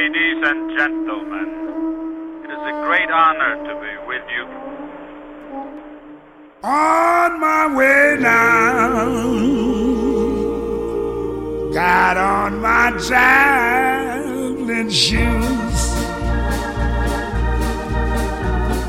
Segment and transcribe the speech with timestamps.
[0.00, 1.48] Ladies and gentlemen,
[2.44, 4.44] it is a great honor to be with you.
[6.62, 8.94] On my way now,
[11.74, 15.80] got on my traveling shoes.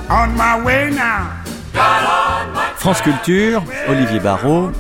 [0.10, 1.44] On my way now.
[2.78, 4.74] France Culture, Olivier Barrault,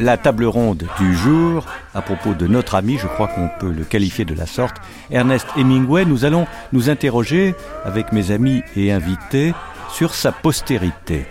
[0.00, 3.84] la table ronde du jour, à propos de notre ami, je crois qu'on peut le
[3.84, 4.76] qualifier de la sorte,
[5.10, 9.54] Ernest Hemingway, nous allons nous interroger avec mes amis et invités
[9.90, 11.26] sur sa postérité.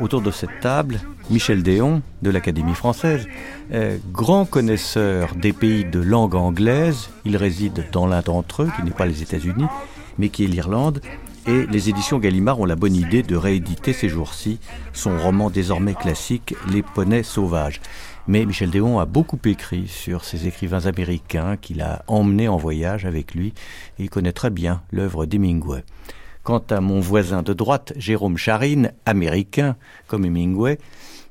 [0.00, 3.26] Autour de cette table, Michel Déon de l'Académie française,
[3.72, 8.82] euh, grand connaisseur des pays de langue anglaise, il réside dans l'un d'entre eux, qui
[8.82, 9.66] n'est pas les États-Unis,
[10.18, 11.00] mais qui est l'Irlande,
[11.46, 14.60] et les éditions Gallimard ont la bonne idée de rééditer ces jours-ci
[14.92, 17.80] son roman désormais classique Les poneys sauvages.
[18.28, 23.04] Mais Michel Déon a beaucoup écrit sur ces écrivains américains qu'il a emmenés en voyage
[23.04, 23.54] avec lui
[23.98, 25.84] et il connaît très bien l'œuvre d'Hemingway.
[26.44, 29.76] Quant à mon voisin de droite, Jérôme Charine, américain
[30.08, 30.78] comme Hemingway,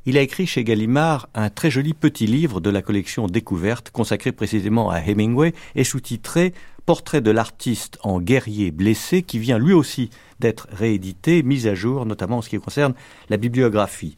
[0.05, 4.31] il a écrit chez Gallimard un très joli petit livre de la collection Découverte consacré
[4.31, 6.53] précisément à Hemingway et sous-titré
[6.87, 12.07] portrait de l'artiste en guerrier blessé qui vient lui aussi d'être réédité, mis à jour,
[12.07, 12.95] notamment en ce qui concerne
[13.29, 14.15] la bibliographie.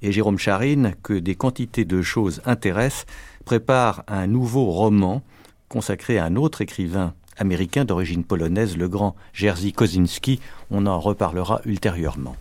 [0.00, 3.04] Et Jérôme Charine, que des quantités de choses intéressent,
[3.44, 5.22] prépare un nouveau roman
[5.68, 10.40] consacré à un autre écrivain américain d'origine polonaise, le grand Jerzy Kosinski.
[10.70, 12.36] On en reparlera ultérieurement.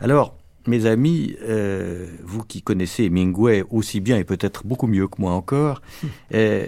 [0.00, 0.34] Alors,
[0.66, 5.32] mes amis, euh, vous qui connaissez Hemingway aussi bien et peut-être beaucoup mieux que moi
[5.32, 5.82] encore,
[6.34, 6.66] euh,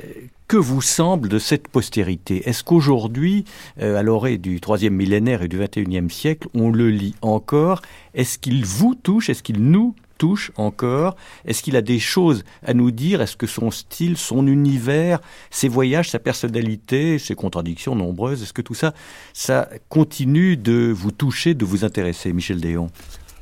[0.49, 2.49] que vous semble de cette postérité?
[2.49, 3.45] Est-ce qu'aujourd'hui,
[3.81, 7.83] euh, à l'orée du troisième millénaire et du XXIe siècle, on le lit encore?
[8.15, 9.31] Est-ce qu'il vous touche?
[9.31, 11.17] Est-ce qu'il nous touche encore?
[11.45, 13.23] Est-ce qu'il a des choses à nous dire?
[13.23, 18.63] Est-ce que son style, son univers, ses voyages, sa personnalité, ses contradictions nombreuses, est-ce que
[18.63, 18.95] tout ça,
[19.33, 22.91] ça continue de vous toucher, de vous intéresser, Michel Déon?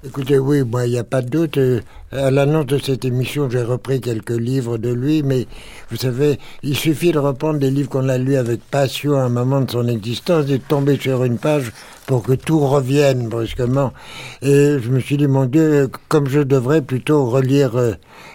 [0.04, 1.58] Écoutez, oui, moi, il n'y a pas de doute.
[1.58, 1.80] Euh,
[2.10, 5.46] à l'annonce de cette émission, j'ai repris quelques livres de lui, mais
[5.90, 9.28] vous savez, il suffit de reprendre des livres qu'on a lus avec passion à un
[9.28, 11.70] moment de son existence et de tomber sur une page
[12.12, 13.90] pour que tout revienne brusquement.
[14.42, 17.92] Et je me suis dit, mon Dieu, comme je devrais plutôt relire euh,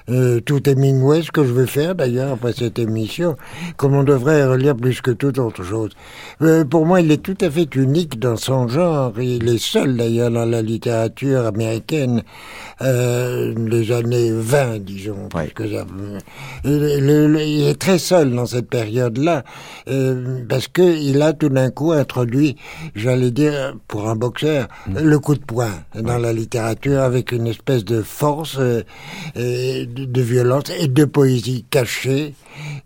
[0.10, 3.38] euh, tout Hemingway, ce que je vais faire d'ailleurs après cette émission,
[3.76, 5.92] comme on devrait relire plus que toute autre chose.
[6.42, 9.14] Euh, pour moi, il est tout à fait unique dans son genre.
[9.20, 12.24] Il est seul d'ailleurs dans la littérature américaine
[12.82, 15.30] les années 20, disons.
[15.30, 15.86] Parce que ça,
[16.64, 19.44] il, il, est très seul dans cette période-là,
[20.50, 22.56] parce que il a tout d'un coup introduit,
[22.96, 27.86] j'allais dire, pour un boxeur, le coup de poing dans la littérature avec une espèce
[27.86, 28.84] de force, euh,
[29.36, 32.36] de, de, violence et de poésie cachée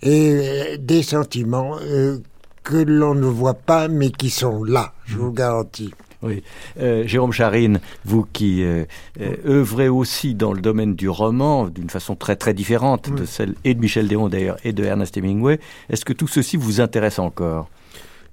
[0.01, 2.19] et euh, des sentiments euh,
[2.63, 5.91] que l'on ne voit pas mais qui sont là, je vous garantis.
[6.23, 6.43] Oui.
[6.79, 8.85] Euh, Jérôme Charine, vous qui euh,
[9.19, 13.21] euh, œuvrez aussi dans le domaine du roman d'une façon très très différente oui.
[13.21, 15.59] de celle et de Michel Déon d'ailleurs et de Ernest Hemingway,
[15.89, 17.69] est-ce que tout ceci vous intéresse encore?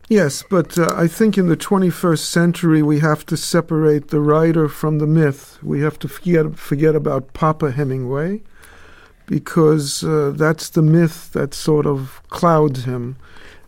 [0.08, 4.66] Yes, but uh, I think in the 21st century we have to separate the writer
[4.66, 5.58] from the myth.
[5.62, 8.40] We have to forget, forget about Papa Hemingway
[9.26, 13.16] because uh, that's the myth that sort of clouds him.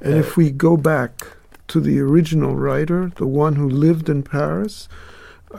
[0.00, 1.26] And if we go back
[1.68, 4.88] to the original writer, the one who lived in Paris,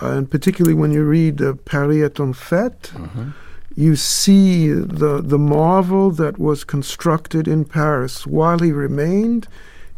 [0.02, 3.34] uh, and particularly when you read uh, Paris est en fête, mm -hmm.
[3.76, 8.26] you see the, the marvel that was constructed in Paris.
[8.26, 9.48] While he remained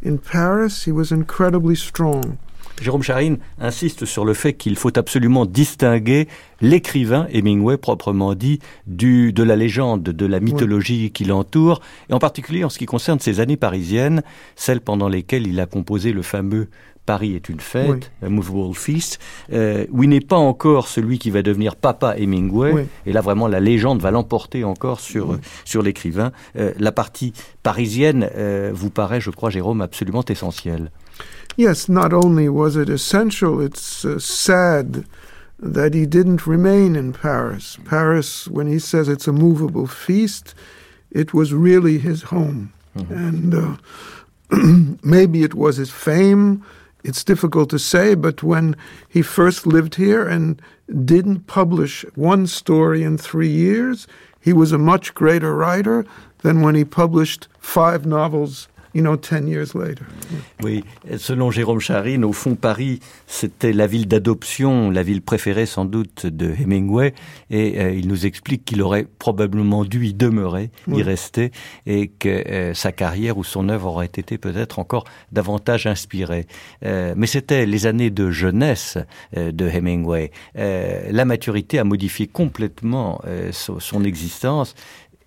[0.06, 2.38] in Paris, he was incredibly strong.
[2.82, 6.28] Jérôme Charine insiste sur le fait qu'il faut absolument distinguer
[6.60, 12.20] l'écrivain Hemingway proprement dit du, de la légende, de la mythologie qui l'entoure, et en
[12.20, 14.24] particulier en ce qui concerne ses années parisiennes,
[14.56, 16.68] celles pendant lesquelles il a composé le fameux
[17.06, 18.28] Paris est une fête, oui.
[18.28, 19.20] A Movable Feast,
[19.52, 22.82] euh, où il n'est pas encore celui qui va devenir papa Hemingway, oui.
[23.06, 25.38] et là vraiment la légende va l'emporter encore sur, oui.
[25.66, 26.32] sur l'écrivain.
[26.56, 30.92] Euh, la partie parisienne euh, vous paraît, je crois, Jérôme, absolument essentielle.
[31.58, 35.04] Yes, not only was it essential, it's uh, sad
[35.62, 37.78] that he didn't remain in Paris.
[37.86, 40.56] Paris, when he says it's a movable feast,
[41.12, 42.72] it was really his home.
[42.98, 43.14] Mm-hmm.
[43.14, 46.64] And uh, maybe it was his fame.
[47.04, 48.76] It's difficult to say, but when
[49.10, 50.62] he first lived here and
[51.06, 54.08] didn't publish one story in three years,
[54.40, 56.06] he was a much greater writer
[56.40, 60.06] than when he published five novels you know, 10 years later.
[60.62, 60.84] Oui,
[61.18, 66.26] selon Jérôme Charine, au fond, Paris, c'était la ville d'adoption, la ville préférée sans doute
[66.26, 67.14] de Hemingway,
[67.50, 71.52] et euh, il nous explique qu'il aurait probablement dû y demeurer, y rester,
[71.86, 76.46] et que euh, sa carrière ou son œuvre aurait été peut-être encore davantage inspirée.
[76.86, 78.98] Euh, mais c'était les années de jeunesse
[79.36, 80.32] de Hemingway.
[80.56, 84.76] La maturité a modifié complètement son, son existence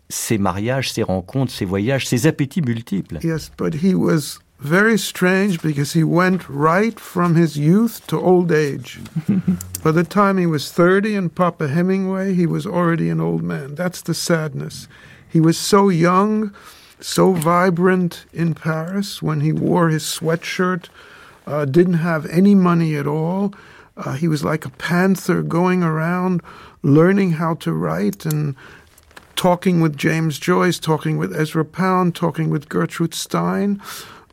[0.08, 3.22] ses mariages, ses rencontres, ses voyages, ses appétits multiples.
[3.22, 8.50] Yes, but he was very strange because he went right from his youth to old
[8.50, 9.00] age.
[9.84, 13.74] By the time he was 30 and Papa Hemingway, he was already an old man.
[13.74, 14.88] That's the sadness.
[15.28, 16.54] He was so young,
[17.00, 20.88] so vibrant in Paris when he wore his sweatshirt,
[21.46, 23.52] uh, didn't have any money at all.
[23.96, 26.42] Uh, he was like a panther going around
[26.82, 28.54] learning how to write and
[29.36, 33.80] talking with James Joyce, talking with Ezra Pound, talking with Gertrude Stein.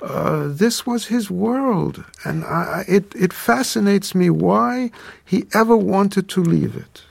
[0.02, 4.92] Uh, this was his world, and I, it, it fascinates me why
[5.24, 7.04] he ever wanted to leave it.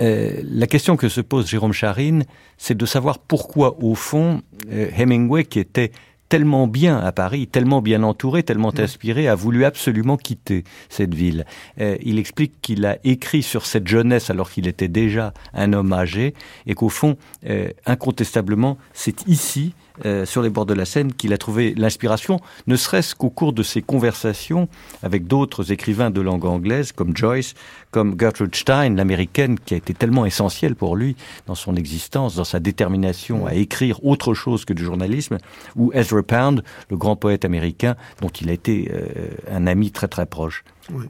[0.00, 2.24] Euh, la question que se pose Jérôme Charine,
[2.56, 5.92] c'est de savoir pourquoi, au fond, euh, Hemingway, qui était
[6.28, 11.44] tellement bien à Paris, tellement bien entouré, tellement inspiré, a voulu absolument quitter cette ville.
[11.80, 15.92] Euh, il explique qu'il a écrit sur cette jeunesse alors qu'il était déjà un homme
[15.92, 16.34] âgé
[16.66, 17.16] et qu'au fond,
[17.48, 22.40] euh, incontestablement, c'est ici, euh, sur les bords de la Seine, qu'il a trouvé l'inspiration,
[22.66, 24.68] ne serait-ce qu'au cours de ses conversations
[25.02, 27.54] avec d'autres écrivains de langue anglaise, comme Joyce,
[27.90, 31.16] comme Gertrude Stein, l'américaine, qui a été tellement essentielle pour lui
[31.46, 35.38] dans son existence, dans sa détermination à écrire autre chose que du journalisme,
[35.76, 39.06] ou Ezra Pound, le grand poète américain, dont il a été euh,
[39.50, 40.64] un ami très très proche.
[40.92, 41.06] Oui.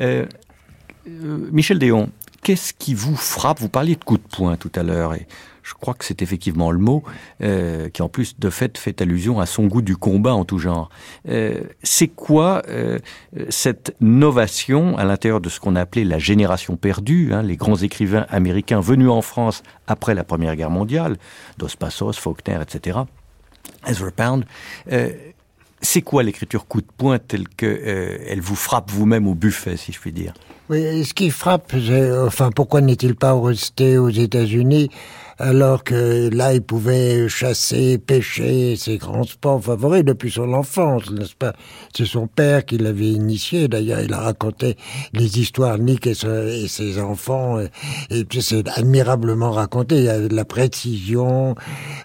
[0.00, 0.26] Euh,
[1.06, 2.10] Michel Déon,
[2.42, 3.60] qu'est-ce qui vous frappe?
[3.60, 5.26] Vous parliez de coup de poing tout à l'heure, et
[5.66, 7.02] je crois que c'est effectivement le mot,
[7.42, 10.58] euh, qui en plus de fait fait allusion à son goût du combat en tout
[10.58, 10.90] genre.
[11.28, 12.98] Euh, c'est quoi euh,
[13.48, 17.76] cette novation à l'intérieur de ce qu'on a appelé la génération perdue, hein, les grands
[17.76, 21.16] écrivains américains venus en France après la Première Guerre mondiale,
[21.58, 23.00] Dos Passos, Faulkner, etc.,
[23.88, 24.44] Ezra Pound,
[25.82, 29.76] c'est quoi l'écriture coup de poing telle que euh, elle vous frappe vous-même au buffet,
[29.76, 30.34] si je puis dire?
[30.68, 31.74] Oui, ce qui frappe,
[32.26, 34.90] enfin, pourquoi n'est-il pas resté aux États-Unis?
[35.38, 41.34] Alors que là, il pouvait chasser, pêcher, ses grands sports favoris depuis son enfance, n'est-ce
[41.34, 41.54] pas?
[41.94, 43.68] C'est son père qui l'avait initié.
[43.68, 44.76] D'ailleurs, il a raconté
[45.12, 47.68] les histoires Nick et, et ses enfants, et,
[48.10, 49.96] et puis c'est admirablement raconté.
[49.96, 51.54] Il y a de la précision.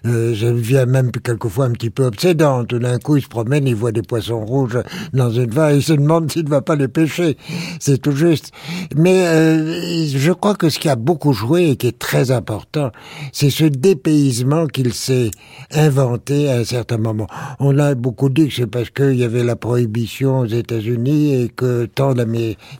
[0.04, 2.64] Euh, je viens même quelquefois un petit peu obsédant.
[2.64, 4.78] Tout d'un coup, il se promène, il voit des poissons rouges
[5.12, 7.36] dans une vague, il se demande s'il ne va pas les pêcher.
[7.80, 8.52] C'est tout juste.
[8.96, 12.90] Mais euh, je crois que ce qui a beaucoup joué et qui est très important,
[13.32, 15.30] c'est ce dépaysement qu'il s'est
[15.72, 17.26] inventé à un certain moment.
[17.60, 21.48] On a beaucoup dit que c'est parce qu'il y avait la prohibition aux États-Unis et
[21.48, 22.14] que tant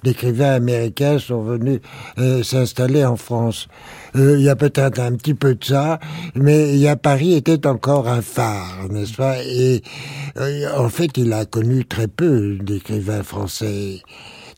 [0.03, 1.81] d'écrivains américains sont venus
[2.19, 3.69] euh, s'installer en France.
[4.17, 5.99] Euh, il y a peut-être un petit peu de ça,
[6.35, 9.43] mais Paris était encore un phare, n'est-ce pas?
[9.43, 9.83] Et
[10.37, 14.01] euh, en fait, il a connu très peu d'écrivains français.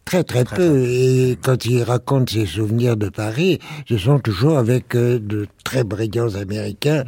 [0.04, 0.84] Très très, peu.
[0.86, 3.58] Et quand il raconte ses souvenirs de Paris,
[3.88, 7.04] ce sont toujours avec euh, de très brillants Américains.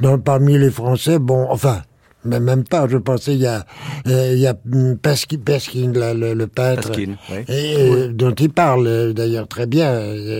[0.00, 1.82] Donc parmi les Français, bon, enfin,
[2.24, 2.86] mais même pas.
[2.88, 3.64] Je pensais il y a
[4.06, 4.54] euh, il y a
[5.02, 7.08] Pasqui- Pasquin, là, le, le peintre, oui.
[7.48, 9.92] et, euh, dont il parle euh, d'ailleurs très bien,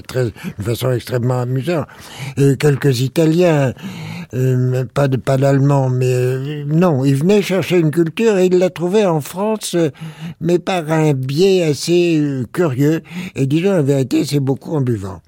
[0.06, 1.86] très, de façon extrêmement amusante.
[2.36, 3.72] Et quelques Italiens,
[4.34, 8.58] euh, pas de pas d'Allemands, mais euh, non, il venait chercher une culture et il
[8.58, 9.76] l'a trouvée en France,
[10.40, 12.22] mais par un biais assez
[12.52, 13.02] curieux.
[13.34, 15.20] Et disons la vérité, c'est beaucoup en buvant.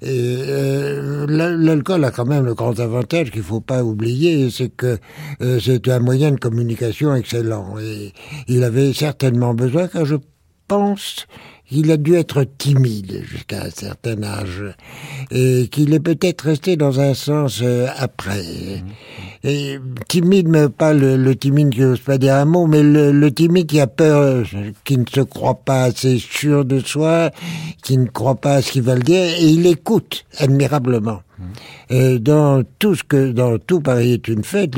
[0.00, 4.70] Et euh, l'al- l'alcool a quand même le grand avantage qu'il faut pas oublier, c'est
[4.70, 4.98] que
[5.42, 7.74] euh, c'est un moyen de communication excellent.
[7.80, 8.12] Et
[8.48, 10.16] il avait certainement besoin, car je
[10.68, 11.26] pense
[11.72, 14.62] qu'il a dû être timide jusqu'à un certain âge,
[15.30, 18.44] et qu'il est peut-être resté dans un sens euh, après.
[19.42, 23.10] Et timide, mais pas le, le timide qui n'ose pas dire un mot, mais le,
[23.10, 24.44] le timide qui a peur, euh,
[24.84, 27.30] qui ne se croit pas assez sûr de soi,
[27.82, 31.22] qui ne croit pas à ce qu'il va le dire, et il écoute admirablement.
[31.90, 34.74] Dans tout ce que, dans tout Paris est une fête,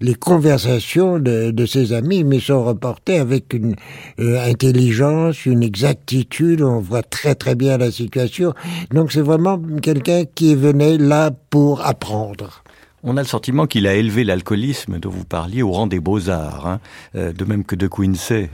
[0.00, 3.74] les, conversations de, ses amis, mais sont reportées avec une
[4.20, 8.54] euh, intelligence, une exactitude, on voit très très bien la situation.
[8.92, 12.62] Donc c'est vraiment quelqu'un qui venait là pour apprendre.
[13.04, 16.66] On a le sentiment qu'il a élevé l'alcoolisme dont vous parliez au rang des beaux-arts,
[16.66, 16.80] hein.
[17.14, 18.50] Euh, de même que De fait,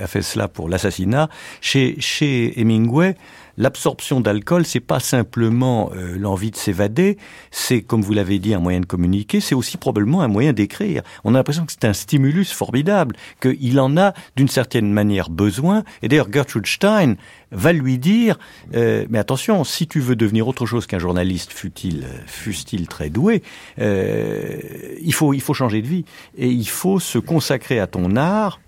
[0.00, 1.28] a fait cela pour l'assassinat.
[1.60, 3.16] Chez, chez Hemingway,
[3.56, 7.18] l'absorption d'alcool, c'est pas simplement euh, l'envie de s'évader,
[7.50, 11.02] c'est, comme vous l'avez dit, un moyen de communiquer, c'est aussi probablement un moyen d'écrire.
[11.24, 15.84] On a l'impression que c'est un stimulus formidable, qu'il en a d'une certaine manière besoin.
[16.02, 17.16] Et d'ailleurs, Gertrude Stein
[17.50, 18.38] va lui dire,
[18.74, 23.42] euh, mais attention, si tu veux devenir autre chose qu'un journaliste, fut-il fût-il très doué,
[23.78, 24.58] euh,
[25.02, 26.04] il faut il faut changer de vie
[26.36, 28.60] et il faut se consacrer à ton art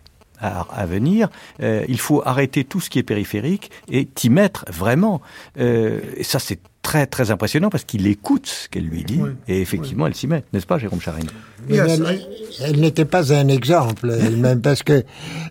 [0.44, 1.28] à, à venir,
[1.62, 5.22] euh, il faut arrêter tout ce qui est périphérique et t'y mettre vraiment.
[5.58, 9.30] Euh, et ça, c'est très très impressionnant parce qu'il écoute ce qu'elle lui dit Oui,
[9.48, 11.28] et effectivement, elle s'y met, n'est-ce pas, Jérôme Charine
[11.70, 14.92] elle, n'était pas un exemple elle-même parce que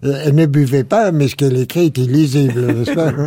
[0.03, 3.11] euh, elle ne buvait pas, mais ce qu'elle écrit était lisible, n'est-ce pas?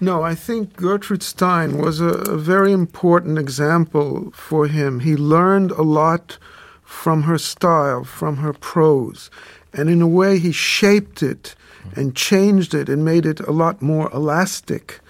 [0.00, 5.00] No, I think Gertrude Stein was a, a very important example for him.
[5.00, 6.38] He learned a lot
[6.84, 9.28] from her style, from her prose.
[9.74, 11.54] And in a way, he shaped it
[11.96, 15.00] and changed it and made it a lot more elastic.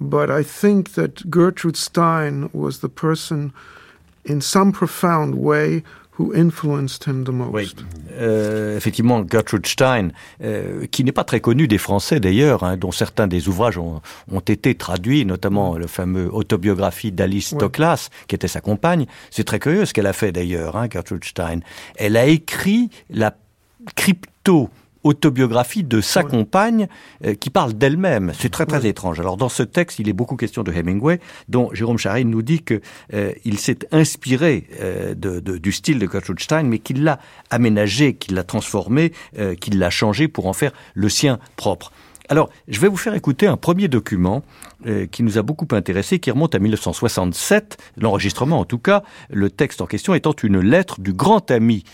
[0.00, 3.52] But I think that Gertrude Stein was the person,
[4.24, 5.82] in some profound way,
[6.18, 7.52] who influenced him the most.
[7.54, 7.74] Oui,
[8.12, 10.10] euh, effectivement, Gertrude Stein,
[10.42, 14.02] euh, qui n'est pas très connue des Français d'ailleurs, hein, dont certains des ouvrages ont,
[14.30, 17.58] ont été traduits, notamment le fameux autobiographie d'Alice Ouais.
[17.58, 19.06] Toklas, qui était sa compagne.
[19.30, 21.60] C'est très curieux ce qu'elle a fait d'ailleurs, hein, Gertrude Stein.
[21.96, 23.34] Elle a écrit la
[23.96, 24.70] crypto
[25.04, 26.88] autobiographie de sa compagne
[27.24, 28.32] euh, qui parle d'elle-même.
[28.38, 29.20] C'est très très étrange.
[29.20, 32.62] Alors dans ce texte, il est beaucoup question de Hemingway, dont Jérôme Charine nous dit
[32.62, 32.80] que
[33.12, 37.18] euh, il s'est inspiré euh, de, de, du style de Gertrude Stein, mais qu'il l'a
[37.50, 41.92] aménagé, qu'il l'a transformé, euh, qu'il l'a changé pour en faire le sien propre.
[42.32, 44.42] Alors, je vais vous faire écouter un premier document
[44.86, 49.50] euh, qui nous a beaucoup intéressé, qui remonte à 1967, l'enregistrement en tout cas, le
[49.50, 51.84] texte en question étant une lettre du grand ami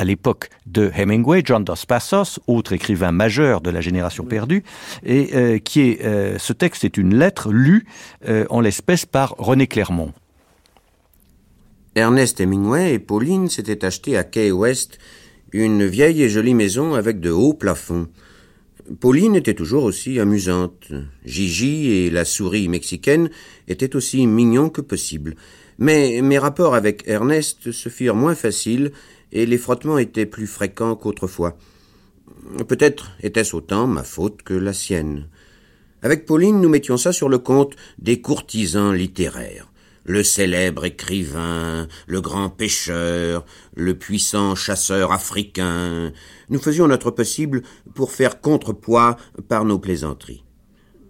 [0.00, 4.64] à l'époque de Hemingway, John Dos Passos, autre écrivain majeur de la génération perdue,
[5.04, 7.84] et euh, qui est euh, ce texte est une lettre lue
[8.26, 10.14] euh, en l'espèce par René Clermont.
[11.96, 14.98] Ernest Hemingway et Pauline s'étaient achetés à Key West
[15.52, 18.08] une vieille et jolie maison avec de hauts plafonds.
[19.00, 20.92] Pauline était toujours aussi amusante.
[21.26, 23.28] Gigi et la souris mexicaine
[23.68, 25.36] étaient aussi mignons que possible.
[25.78, 28.92] Mais mes rapports avec Ernest se firent moins faciles
[29.32, 31.56] et les frottements étaient plus fréquents qu'autrefois.
[32.68, 35.28] Peut-être était-ce autant ma faute que la sienne.
[36.02, 39.70] Avec Pauline, nous mettions ça sur le compte des courtisans littéraires.
[40.04, 43.44] Le célèbre écrivain, le grand pêcheur,
[43.76, 46.12] le puissant chasseur africain.
[46.48, 47.62] Nous faisions notre possible
[47.94, 49.16] pour faire contrepoids
[49.48, 50.42] par nos plaisanteries.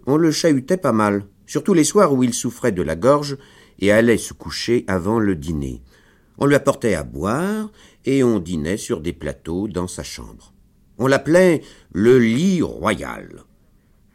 [0.07, 3.37] On le chahutait pas mal, surtout les soirs où il souffrait de la gorge
[3.79, 5.81] et allait se coucher avant le dîner.
[6.37, 7.71] On lui apportait à boire
[8.05, 10.53] et on dînait sur des plateaux dans sa chambre.
[10.97, 11.61] On l'appelait
[11.91, 13.43] le lit royal.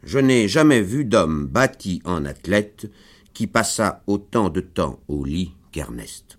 [0.03, 2.89] Je n'ai jamais vu d'homme bâti en athlète
[3.33, 6.37] qui passa autant de temps au lit qu'Ernest.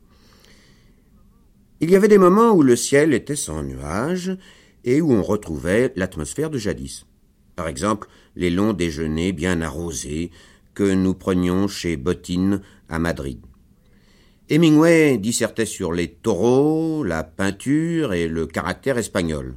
[1.80, 4.36] Il y avait des moments où le ciel était sans nuages
[4.84, 7.06] et où on retrouvait l'atmosphère de jadis.
[7.54, 10.30] Par exemple, les longs déjeuners bien arrosés
[10.74, 13.40] que nous prenions chez Bottine à Madrid.
[14.50, 19.56] Hemingway dissertait sur les taureaux, la peinture et le caractère espagnol.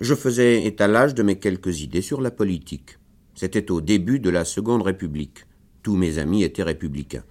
[0.00, 2.98] Je faisais étalage de mes quelques idées sur la politique.
[3.34, 5.46] C'était au début de la Seconde République.
[5.82, 7.24] Tous mes amis étaient républicains.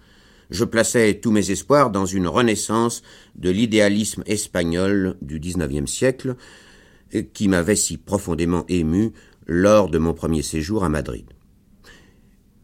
[0.50, 3.02] Je plaçais tous mes espoirs dans une renaissance
[3.36, 6.36] de l'idéalisme espagnol du XIXe siècle
[7.32, 9.14] qui m'avait si profondément ému
[9.48, 11.28] lors de mon premier séjour à Madrid.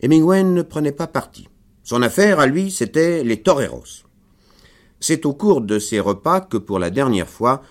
[0.02, 1.48] Hemingway ne prenait pas parti.
[1.84, 4.09] Son affaire, à lui, c'était les toreros.
[5.00, 7.62] C'est au cours de ces repas que, pour la dernière fois,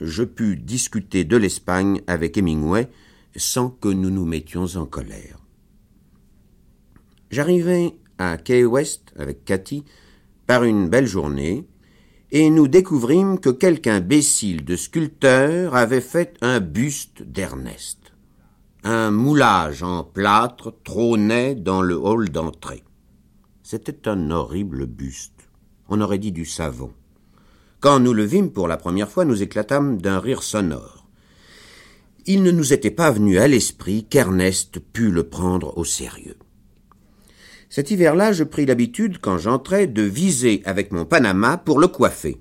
[0.00, 2.88] je pus discuter de l'Espagne avec Hemingway
[3.36, 5.38] sans que nous nous mettions en colère.
[7.30, 9.84] J'arrivai à Key West avec Cathy
[10.46, 11.66] par une belle journée
[12.30, 17.98] et nous découvrîmes que quelque imbécile de sculpteur avait fait un buste d'Ernest.
[18.84, 22.84] Un moulage en plâtre trônait dans le hall d'entrée.
[23.62, 25.37] C'était un horrible buste.
[25.88, 26.92] On aurait dit du savon.
[27.80, 31.06] Quand nous le vîmes pour la première fois, nous éclatâmes d'un rire sonore.
[32.26, 36.36] Il ne nous était pas venu à l'esprit qu'Ernest pût le prendre au sérieux.
[37.70, 42.40] Cet hiver-là, je pris l'habitude, quand j'entrais, de viser avec mon Panama pour le coiffer.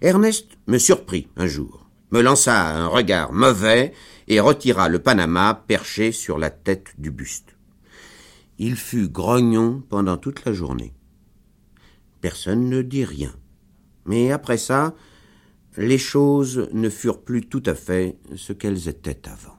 [0.00, 3.92] Ernest me surprit un jour, me lança un regard mauvais
[4.28, 7.56] et retira le Panama perché sur la tête du buste.
[8.58, 10.92] Il fut grognon pendant toute la journée.
[12.22, 13.34] Personne ne dit rien.
[14.06, 14.94] Mais après ça,
[15.76, 19.56] les choses ne furent plus tout à fait ce qu'elles étaient avant.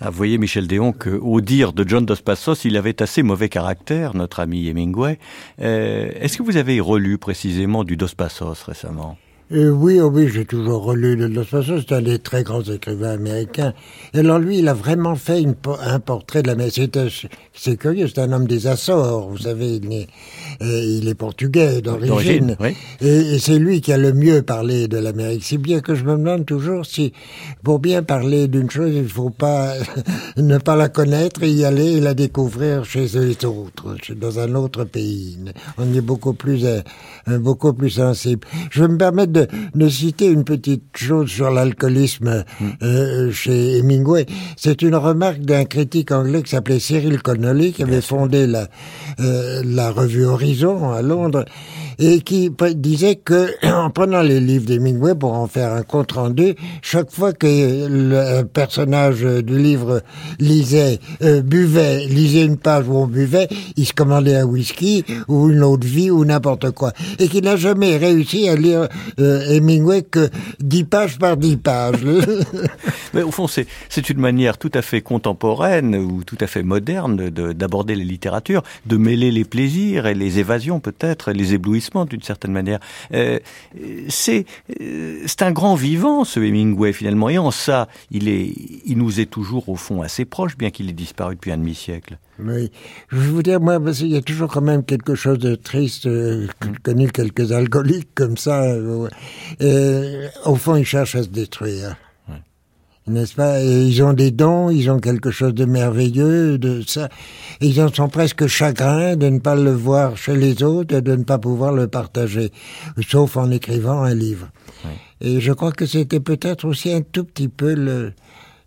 [0.00, 3.48] Ah, vous voyez, Michel Déon, qu'au dire de John Dos Passos, il avait assez mauvais
[3.48, 5.18] caractère, notre ami Hemingway.
[5.60, 9.16] Euh, Est-ce que vous avez relu précisément du Dos Passos récemment?
[9.52, 12.62] Euh, oui, oh oui, j'ai toujours relu le Dos Passos, c'est un des très grands
[12.62, 13.74] écrivains américains.
[14.14, 16.74] Et alors lui, il a vraiment fait une un portrait de l'Amérique.
[16.76, 17.08] C'est un-
[17.56, 20.08] C'est curieux, c'est un homme des Açores, vous savez, il est,
[20.62, 22.56] euh, il est portugais d'origine.
[22.58, 22.70] Oui.
[23.00, 25.44] Et, et c'est lui qui a le mieux parlé de l'Amérique.
[25.44, 27.12] Si bien que je me demande toujours si,
[27.62, 29.74] pour bien parler d'une chose, il faut pas
[30.36, 34.52] ne pas la connaître et y aller et la découvrir chez les autres, dans un
[34.56, 35.38] autre pays.
[35.78, 36.80] On y est beaucoup plus, euh,
[37.28, 38.44] euh, beaucoup plus sensible.
[38.72, 42.44] Je vais me permettre de, de citer une petite chose sur l'alcoolisme
[42.82, 44.24] euh, chez Hemingway.
[44.56, 48.68] C'est une remarque d'un critique anglais qui s'appelait Cyril Connolly, qui avait fondé la,
[49.20, 51.44] euh, la revue Horizon à Londres
[51.98, 56.54] et qui disait que en prenant les livres d'Hemingway pour en faire un compte rendu,
[56.82, 60.02] chaque fois que le personnage du livre
[60.38, 65.50] lisait, euh, buvait, lisait une page où on buvait, il se commandait un whisky ou
[65.50, 68.88] une eau de vie ou n'importe quoi, et qu'il n'a jamais réussi à lire
[69.20, 70.28] euh, Hemingway que
[70.60, 72.04] dix pages par dix pages.
[73.14, 76.62] Mais au fond, c'est c'est une manière tout à fait contemporaine ou tout à fait
[76.62, 81.83] moderne de- d'aborder les littératures, de mêler les plaisirs et les évasions peut-être, les éblouissements
[82.04, 82.80] d'une certaine manière.
[83.12, 83.38] Euh,
[84.08, 84.44] c'est
[84.80, 88.52] euh, c'est un grand vivant ce Hemingway finalement, et en ça, il est,
[88.86, 92.18] il nous est toujours au fond assez proche, bien qu'il ait disparu depuis un demi-siècle.
[92.38, 92.70] Oui,
[93.10, 95.54] je veux vous dire, moi, parce qu'il y a toujours quand même quelque chose de
[95.54, 96.06] triste.
[96.06, 98.62] Euh, J'ai connu quelques alcooliques comme ça.
[98.64, 99.08] euh,
[99.62, 101.96] euh, au fond, ils cherchent à se détruire.
[103.06, 103.60] N'est-ce pas?
[103.60, 107.10] Et ils ont des dons, ils ont quelque chose de merveilleux, de ça.
[107.60, 111.14] Ils en sont presque chagrins de ne pas le voir chez les autres et de
[111.14, 112.50] ne pas pouvoir le partager,
[113.06, 114.48] sauf en écrivant un livre.
[115.20, 118.14] Et je crois que c'était peut-être aussi un tout petit peu le,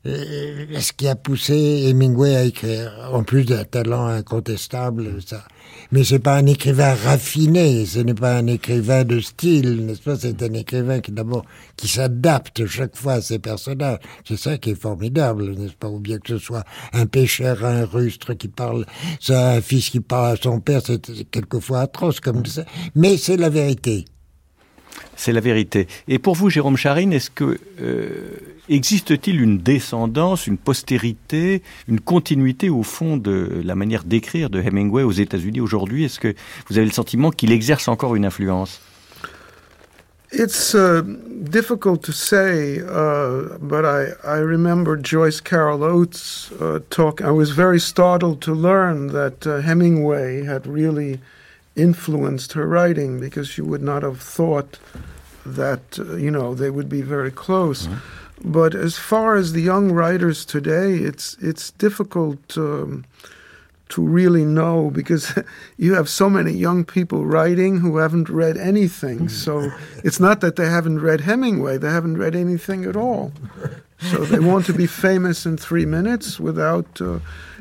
[0.07, 5.43] ce qui a poussé Hemingway à écrire, en plus d'un talent incontestable, ça.
[5.91, 10.17] Mais c'est pas un écrivain raffiné, ce n'est pas un écrivain de style, n'est-ce pas?
[10.17, 11.45] C'est un écrivain qui d'abord
[11.75, 13.99] qui s'adapte chaque fois à ses personnages.
[14.27, 15.89] C'est ça qui est formidable, n'est-ce pas?
[15.89, 18.85] Ou bien que ce soit un pêcheur, un rustre qui parle,
[19.19, 22.65] ça, un fils qui parle à son père, c'est quelquefois atroce comme ça.
[22.95, 24.05] Mais c'est la vérité.
[25.15, 25.87] C'est la vérité.
[26.07, 28.07] Et pour vous, Jérôme Charine, est-ce que euh,
[28.69, 35.03] existe-t-il une descendance, une postérité, une continuité au fond de la manière d'écrire de Hemingway
[35.03, 36.05] aux États-Unis aujourd'hui?
[36.05, 36.33] Est-ce que
[36.69, 38.79] vous avez le sentiment qu'il exerce encore une influence?
[40.33, 41.03] It's uh,
[41.49, 47.21] difficult to say, uh, but I, I remember Joyce Carol Oates uh, talk.
[47.21, 51.21] I was very startled to learn that uh, Hemingway had really
[51.77, 54.79] influenced her writing because she would not have thought
[55.45, 57.87] that uh, you know they would be very close.
[58.43, 62.57] But as far as the young writers today, it's it's difficult.
[62.57, 63.05] Um,
[63.89, 65.33] to really know because
[65.77, 69.29] you have so many young people writing who haven't read anything.
[69.29, 69.71] So
[70.03, 73.31] it's not that they haven't read Hemingway, they haven't read anything at all.
[73.99, 77.01] So they want to be famous in three minutes without.
[77.01, 77.19] Uh,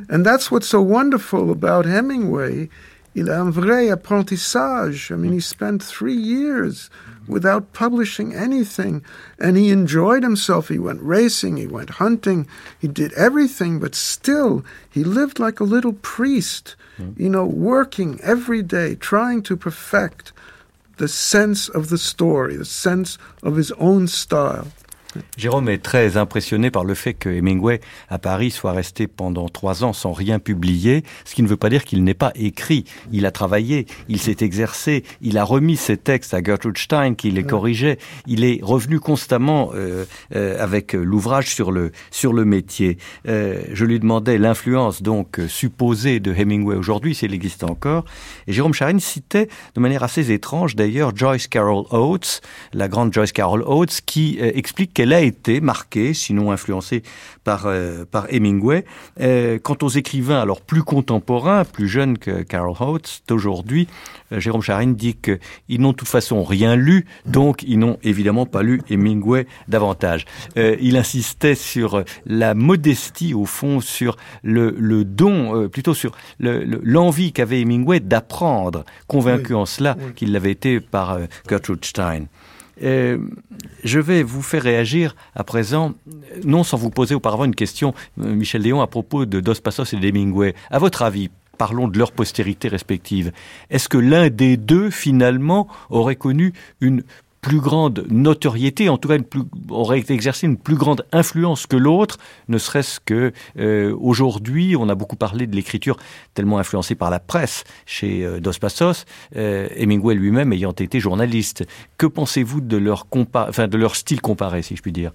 [0.08, 2.68] and that's what's so wonderful about Hemingway.
[3.16, 5.10] Il a un vrai apprentissage.
[5.10, 6.90] I mean, he spent three years
[7.26, 9.02] without publishing anything.
[9.38, 10.68] And he enjoyed himself.
[10.68, 12.46] He went racing, he went hunting,
[12.78, 16.76] he did everything, but still, he lived like a little priest,
[17.16, 20.32] you know, working every day, trying to perfect
[20.98, 24.68] the sense of the story, the sense of his own style.
[25.36, 29.84] Jérôme est très impressionné par le fait que Hemingway, à Paris, soit resté pendant trois
[29.84, 32.84] ans sans rien publier, ce qui ne veut pas dire qu'il n'ait pas écrit.
[33.12, 37.30] Il a travaillé, il s'est exercé, il a remis ses textes à Gertrude Stein, qui
[37.30, 37.98] les corrigeait.
[38.26, 42.98] Il est revenu constamment euh, euh, avec l'ouvrage sur le, sur le métier.
[43.28, 48.04] Euh, je lui demandais l'influence donc supposée de Hemingway aujourd'hui, s'il existe encore.
[48.46, 52.40] Et Jérôme Charine citait de manière assez étrange d'ailleurs Joyce Carol Oates,
[52.72, 57.02] la grande Joyce Carol Oates, qui explique qu'elle a été marquée, sinon influencée
[57.44, 58.84] par, euh, par Hemingway.
[59.20, 63.88] Euh, quant aux écrivains alors plus contemporains, plus jeunes que Carol Oates d'aujourd'hui,
[64.32, 68.46] euh, Jérôme Charine dit qu'ils n'ont de toute façon rien lu, donc ils n'ont évidemment
[68.46, 70.24] pas lu Hemingway davantage.
[70.56, 76.12] Euh, il insistait sur la modestie au fond, sur le, le don, euh, plutôt sur
[76.38, 79.60] le- le- l'envie qu'avait Hemingway d'apprendre, convaincu Oui.
[79.60, 80.12] en cela Oui.
[80.14, 82.24] qu'il l'avait été par euh, Gertrude Stein.
[82.82, 83.18] Euh,
[83.84, 85.94] je vais vous faire réagir à présent,
[86.44, 89.92] non sans vous poser auparavant une question, euh, Michel Léon, à propos de Dos Passos
[89.92, 90.54] et d'Hemingway.
[90.70, 93.32] À votre avis, parlons de leur postérité respective.
[93.70, 97.02] Est-ce que l'un des deux, finalement, aurait connu une
[97.46, 99.18] plus grande notoriété, en tout cas
[99.70, 104.96] aurait exercé une plus grande influence que l'autre, ne serait-ce que euh, aujourd'hui, on a
[104.96, 105.96] beaucoup parlé de l'écriture
[106.34, 109.04] tellement influencée par la presse chez euh, Dos Passos,
[109.36, 111.64] euh, Hemingway lui-même ayant été journaliste.
[111.98, 113.06] Que pensez-vous de leur
[113.94, 115.12] style comparé, si je puis dire?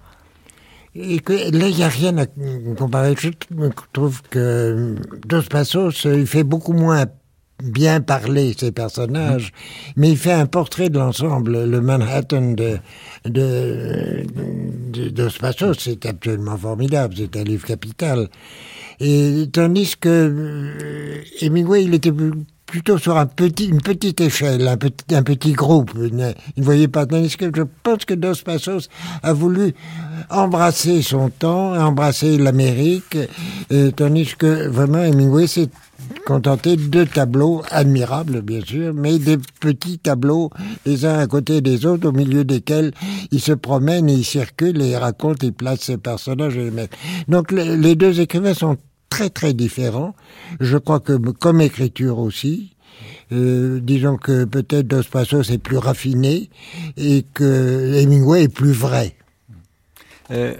[0.94, 2.24] Là, il n'y a rien à
[2.78, 3.14] comparer.
[3.18, 3.28] Je
[3.92, 4.94] trouve que
[5.26, 7.04] Dos Passos, il fait beaucoup moins
[7.62, 9.52] bien parler ces personnages,
[9.96, 11.64] mais il fait un portrait de l'ensemble.
[11.64, 12.78] Le Manhattan de,
[13.24, 14.24] de,
[14.92, 18.28] de, de Passos, c'est absolument formidable, c'est un livre capital.
[19.00, 22.12] Et tandis que euh, Hemingway, il était
[22.72, 25.90] plutôt sur un petit, une petite échelle, un petit, un petit groupe.
[25.94, 27.04] Il ne voyait pas.
[27.04, 28.88] Tandis que je pense que Dos Passos
[29.22, 29.74] a voulu
[30.30, 33.18] embrasser son temps, embrasser l'Amérique,
[33.94, 35.68] tandis que vraiment Hemingway s'est
[36.24, 40.48] contenté de tableaux admirables, bien sûr, mais des petits tableaux,
[40.86, 42.92] les uns à côté des autres, au milieu desquels
[43.32, 46.58] il se promène et il circule et il raconte, il place ses personnages.
[47.28, 48.78] Donc les deux écrivains sont
[49.12, 50.14] très très différents.
[50.58, 52.74] Je crois que comme écriture aussi,
[53.30, 56.48] euh, disons que peut-être Dos Passos est plus raffiné
[56.96, 59.14] et que Hemingway est plus vrai.
[60.30, 60.54] Euh,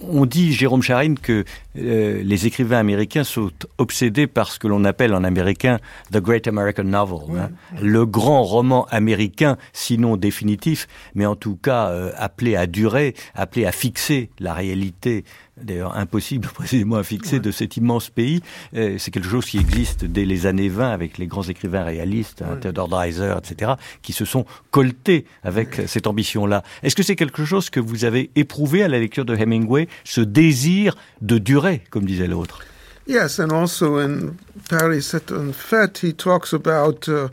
[0.00, 1.44] on dit, Jérôme Charine, que
[1.76, 5.80] euh, les écrivains américains sont obsédés par ce que l'on appelle en américain
[6.12, 7.50] The Great American Novel, hein.
[7.82, 13.72] le grand roman américain, sinon définitif, mais en tout cas appelé à durer, appelé à
[13.72, 15.24] fixer la réalité
[15.62, 18.42] d'ailleurs impossible précisément à fixer de cet immense pays.
[18.74, 22.42] Euh, c'est quelque chose qui existe dès les années 20 avec les grands écrivains réalistes,
[22.42, 26.62] hein, Theodore Dreiser, etc., qui se sont coltés avec cette ambition-là.
[26.82, 30.20] Est-ce que c'est quelque chose que vous avez éprouvé à la lecture de Hemingway, ce
[30.20, 32.60] désir de durer, comme disait l'autre?
[33.08, 34.34] Yes, and also in
[34.68, 37.28] Paris un fait, he talks about uh,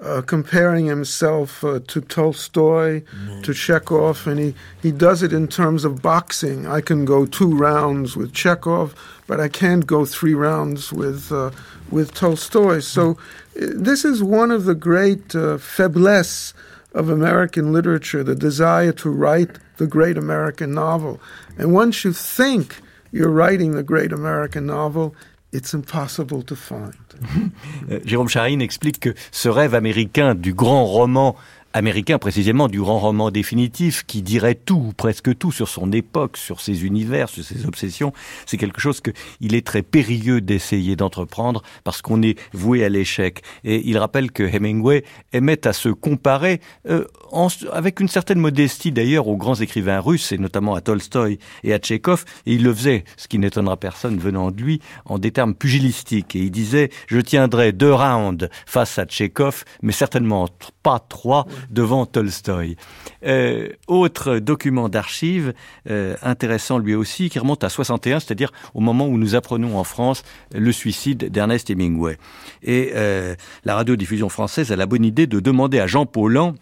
[0.00, 3.42] uh, comparing himself uh, to Tolstoy, mm.
[3.42, 6.66] to Chekhov, and he, he does it in terms of boxing.
[6.66, 8.94] I can go two rounds with Chekhov,
[9.26, 11.50] but I can't go three rounds with, uh,
[11.90, 12.80] with Tolstoy.
[12.80, 13.84] So mm.
[13.84, 16.52] this is one of the great uh, faiblesse
[16.92, 21.20] of American literature, the desire to write the great American novel.
[21.58, 22.80] And once you think
[23.10, 25.14] you're writing the great American novel,
[25.52, 26.94] it's impossible to find.
[27.90, 31.36] Euh, Jérôme Charine explique que ce rêve américain du grand roman
[31.74, 36.36] américain précisément du grand roman définitif qui dirait tout ou presque tout sur son époque,
[36.36, 38.12] sur ses univers, sur ses obsessions,
[38.46, 39.10] c'est quelque chose que
[39.40, 43.42] il est très périlleux d'essayer d'entreprendre parce qu'on est voué à l'échec.
[43.64, 48.92] Et il rappelle que Hemingway aimait à se comparer euh, en, avec une certaine modestie
[48.92, 52.72] d'ailleurs aux grands écrivains russes et notamment à Tolstoï et à Tchekhov et il le
[52.72, 56.90] faisait, ce qui n'étonnera personne venant de lui, en des termes pugilistiques et il disait
[57.08, 60.48] je tiendrai deux rounds face à Tchekhov mais certainement
[60.84, 62.76] pas trois devant Tolstoï.
[63.24, 65.52] Euh, autre document d'archives
[65.88, 69.84] euh, intéressant lui aussi, qui remonte à 61, c'est-à-dire au moment où nous apprenons en
[69.84, 70.22] France
[70.54, 72.18] le suicide d'Ernest Hemingway.
[72.62, 76.54] Et euh, la radiodiffusion française a la bonne idée de demander à Jean Paulhan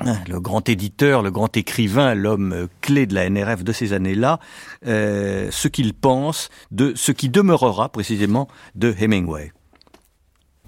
[0.00, 4.40] hein, le grand éditeur, le grand écrivain, l'homme clé de la NRF de ces années-là,
[4.84, 9.52] ce qu'il pense de ce qui demeurera précisément de Hemingway.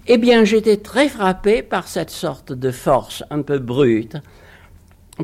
[0.05, 4.17] Eh bien, j'étais très frappé par cette sorte de force un peu brute,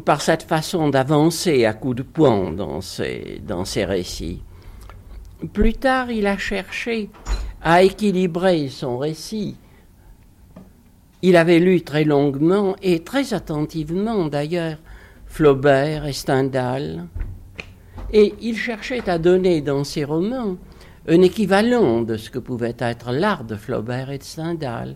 [0.06, 4.42] par cette façon d'avancer à coups de poing dans ses, dans ses récits.
[5.52, 7.10] Plus tard, il a cherché
[7.62, 9.58] à équilibrer son récit.
[11.22, 14.78] Il avait lu très longuement et très attentivement d'ailleurs
[15.26, 17.08] Flaubert et Stendhal,
[18.14, 20.56] et il cherchait à donner dans ses romans
[21.10, 24.96] un équivalent de ce que pouvait être l'art de Flaubert et de Stendhal.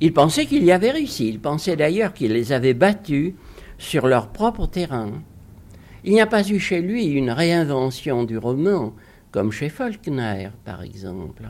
[0.00, 3.32] Il pensait qu'il y avait réussi, il pensait d'ailleurs qu'il les avait battus
[3.78, 5.22] sur leur propre terrain.
[6.04, 8.94] Il n'y a pas eu chez lui une réinvention du roman,
[9.30, 11.44] comme chez Faulkner, par exemple.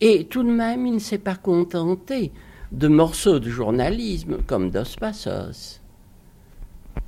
[0.00, 2.32] Et tout de même, il ne s'est pas contenté
[2.72, 5.79] de morceaux de journalisme comme Dos Passos.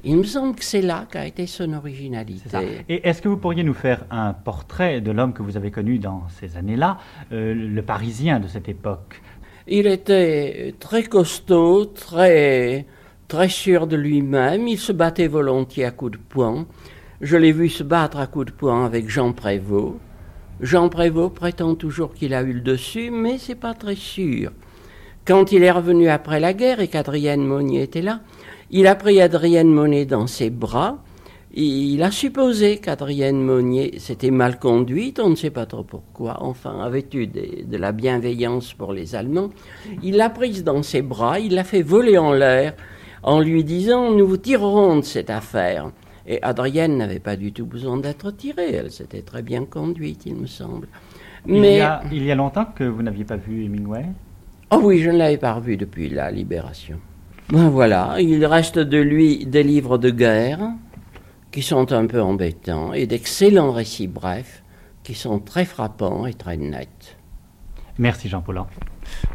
[0.05, 2.85] Il me semble que c'est là qu'a été son originalité.
[2.89, 6.01] Et est-ce que vous pourriez nous faire un portrait de l'homme que vous avez connu
[6.01, 6.99] dans ces années-là,
[7.33, 9.23] euh, le Parisien de cette époque?
[9.69, 12.85] Il était très costaud, très,
[13.29, 14.67] très sûr de lui-même.
[14.67, 16.67] Il se battait volontiers à coups de poing.
[17.21, 19.95] Je l'ai vu se battre à coups de poing avec Jean Prévost.
[20.61, 24.51] Jean Prévost prétend toujours qu'il a eu le dessus, mais c'est pas très sûr.
[25.25, 28.21] Quand il est revenu après la guerre et qu'Adrienne Monnier était là,
[28.73, 30.99] il a pris Adrienne Monet dans ses bras.
[31.55, 36.81] Il a supposé qu'Adrienne Monnier s'était mal conduite, on ne sait pas trop pourquoi, enfin,
[36.81, 39.51] avait eu de la bienveillance pour les Allemands?
[40.03, 42.73] Il l'a prise dans ses bras, il l'a fait voler en l'air
[43.23, 45.91] en lui disant Nous vous tirerons de cette affaire.
[46.27, 50.37] Et Adrienne n'avait pas du tout besoin d'être tirée, elle s'était très bien conduite, il
[50.37, 50.89] me semble.
[51.47, 54.07] Il, Mais y a, il y a longtemps que vous n'aviez pas vu Hemingway?
[54.71, 56.99] Oh oui, je ne l'avais pas revu depuis la libération.
[57.49, 60.71] Ben voilà, il reste de lui des livres de guerre
[61.51, 64.63] qui sont un peu embêtants et d'excellents récits brefs
[65.03, 67.19] qui sont très frappants et très nets.
[67.99, 68.67] Merci Jean Paulhan.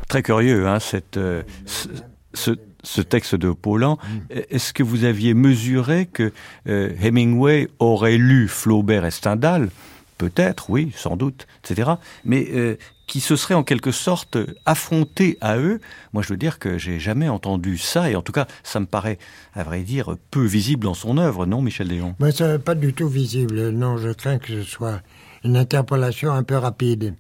[0.08, 1.90] Très curieux, hein, cette, euh, ce,
[2.34, 2.52] ce,
[2.84, 3.98] ce texte de Paulan.
[4.30, 6.32] Est-ce que vous aviez mesuré que
[6.68, 9.70] euh, Hemingway aurait lu Flaubert et Stendhal?
[10.18, 11.92] Peut-être, oui, sans doute, etc.
[12.26, 15.80] Mais euh, qui se serait en quelque sorte affronté à eux.
[16.14, 18.86] Moi, je veux dire que j'ai jamais entendu ça, et en tout cas, ça me
[18.86, 19.18] paraît,
[19.56, 22.94] à vrai dire, peu visible dans son œuvre, non, Michel Déon Moi, ça pas du
[22.94, 23.70] tout visible.
[23.70, 25.02] Non, je crains que ce soit
[25.44, 27.14] une interpolation un peu rapide.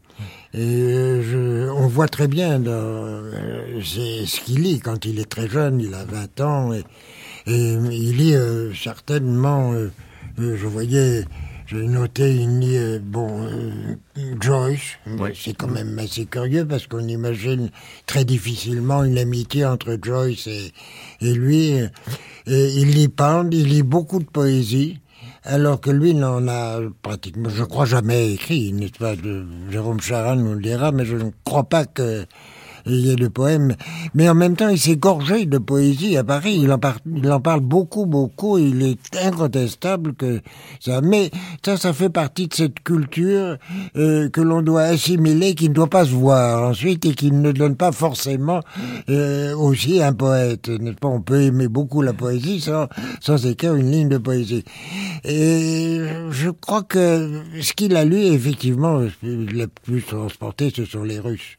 [0.54, 5.80] Et euh, on voit très bien euh, ce qu'il lit quand il est très jeune,
[5.80, 6.84] il a 20 ans, et,
[7.45, 9.73] il lit euh, certainement,
[10.38, 11.23] je voyais,
[11.68, 13.96] j'ai noté, lit, euh, bon, euh,
[14.40, 15.32] Joyce, Oui.
[15.36, 17.70] c'est quand même assez curieux parce qu'on imagine
[18.06, 20.72] très difficilement une amitié entre Joyce et,
[21.22, 21.74] et lui.
[22.48, 25.00] Et il lit Pound, il lit beaucoup de poésie.
[25.44, 29.14] Alors que lui n'en a pratiquement, je crois, jamais écrit, n'est-ce pas?
[29.72, 32.26] Jérôme Charan nous le dira, mais je ne crois pas que
[32.89, 33.76] il y ait de poèmes.
[34.13, 36.60] Mais en même temps, il s'est gorgé de poésie à Paris.
[36.62, 38.58] Il en, par- il en parle beaucoup, beaucoup.
[38.58, 40.41] Il est incontestable que
[40.80, 41.02] ça.
[41.02, 41.32] Mais
[41.65, 43.58] ça, ça fait partie de cette culture
[43.95, 47.52] euh, que l'on doit assimiler, qui ne doit pas se voir ensuite et qui ne
[47.52, 48.62] donne pas forcément
[49.10, 50.69] euh, aussi un poète.
[50.69, 51.08] N'est-ce pas?
[51.08, 52.88] On peut aimer beaucoup la poésie sans,
[53.21, 54.63] sans écrire une ligne de poésie.
[55.23, 56.00] Et
[56.32, 61.58] je crois que ce qu'il a lu, effectivement, le plus transporté, ce sont les Russes.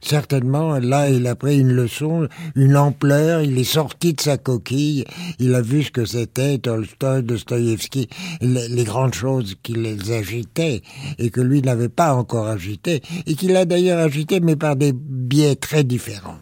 [0.00, 5.04] Certainement, là, il a pris une leçon, une ampleur, il est sorti de sa coquille,
[5.38, 8.08] il a vu ce que c'était Tolstoï, Dostoïevski,
[8.40, 10.82] les, les grandes choses qui les agitaient
[11.18, 14.92] et que lui n'avait pas encore agité, et qu'il a d'ailleurs agité, mais par des
[14.92, 16.38] biais très différents.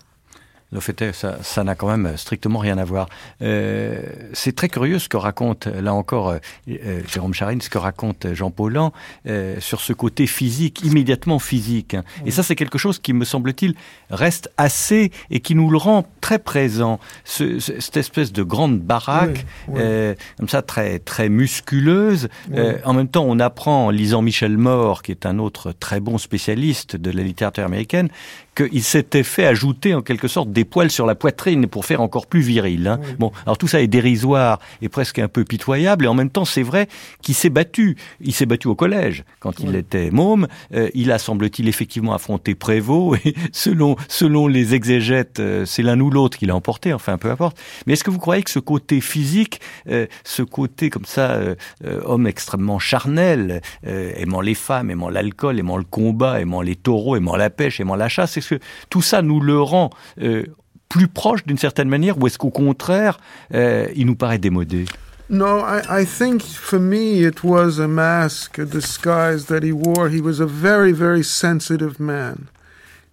[0.73, 3.09] Le fait est, ça, ça n'a quand même strictement rien à voir.
[3.43, 4.01] Euh,
[4.33, 6.39] c'est très curieux ce que raconte, là encore, euh,
[6.71, 8.93] euh, Jérôme Charine, ce que raconte Jean Paulhan
[9.27, 11.95] euh, sur ce côté physique, immédiatement physique.
[11.95, 12.05] hein.
[12.25, 13.75] Et ça, c'est quelque chose qui, me semble-t-il,
[14.11, 16.99] reste assez et qui nous le rend très présent.
[17.25, 19.81] Ce- ce- cette espèce de grande baraque, Oui, oui.
[19.83, 22.29] euh, comme ça, très, très musculeuse.
[22.55, 26.01] Euh, en même temps, on apprend en lisant Michel More, qui est un autre très
[26.01, 28.09] bon spécialiste de la littérature américaine,
[28.55, 32.27] qu'il s'était fait ajouter en quelque sorte des poils sur la poitrine pour faire encore
[32.27, 32.87] plus viril.
[32.87, 33.01] hein.
[33.19, 36.45] Bon, alors tout ça est dérisoire et presque un peu pitoyable, et en même temps
[36.45, 36.89] c'est vrai
[37.23, 37.97] qu'il s'est battu.
[38.21, 40.47] Il s'est battu au collège quand il était môme.
[40.75, 45.99] Euh, il a, semble-t-il, effectivement affronté Prévost, et selon selon les exégètes, euh, c'est l'un
[46.01, 46.93] ou l'autre qui l'a emporté.
[46.93, 47.57] Enfin, peu importe.
[47.87, 51.55] Mais est-ce que vous croyez que ce côté physique, euh, ce côté comme ça, euh,
[51.85, 56.77] euh, homme extrêmement charnel, euh, aimant les femmes, aimant l'alcool, aimant le combat, aimant les
[56.77, 60.45] taureaux, aimant la pêche, aimant la chasse, est-ce que tout ça nous le rend euh,
[60.89, 63.19] plus proche d'une certaine manière, ou est-ce qu'au contraire,
[63.55, 64.85] euh, il nous paraît démodé
[65.31, 70.11] No, I, I think for me it was a mask, a disguise that he wore.
[70.11, 72.49] He was a very, very sensitive man.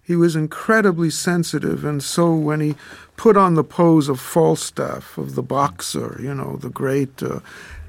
[0.02, 2.74] He was incredibly sensitive, and so when he
[3.16, 7.40] put on the pose of Falstaff, of the boxer, you know, the great uh,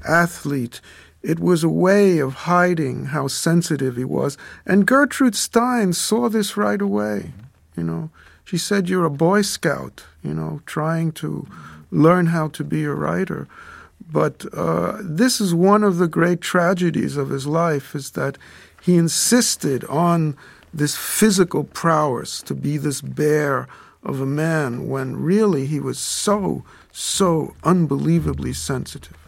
[0.08, 0.80] athlete,
[1.22, 4.36] it was a way of hiding how sensitive he was.
[4.66, 7.32] And Gertrude Stein saw this right away,
[7.76, 8.10] you know.
[8.44, 11.46] She said, You're a Boy Scout, you know, trying to
[11.90, 13.46] learn how to be a writer.
[14.10, 18.36] But uh, this is one of the great tragedies of his life is that
[18.82, 20.36] he insisted on
[20.74, 23.68] this physical prowess to be this bear
[24.02, 29.21] of a man when really he was so, so unbelievably sensitive.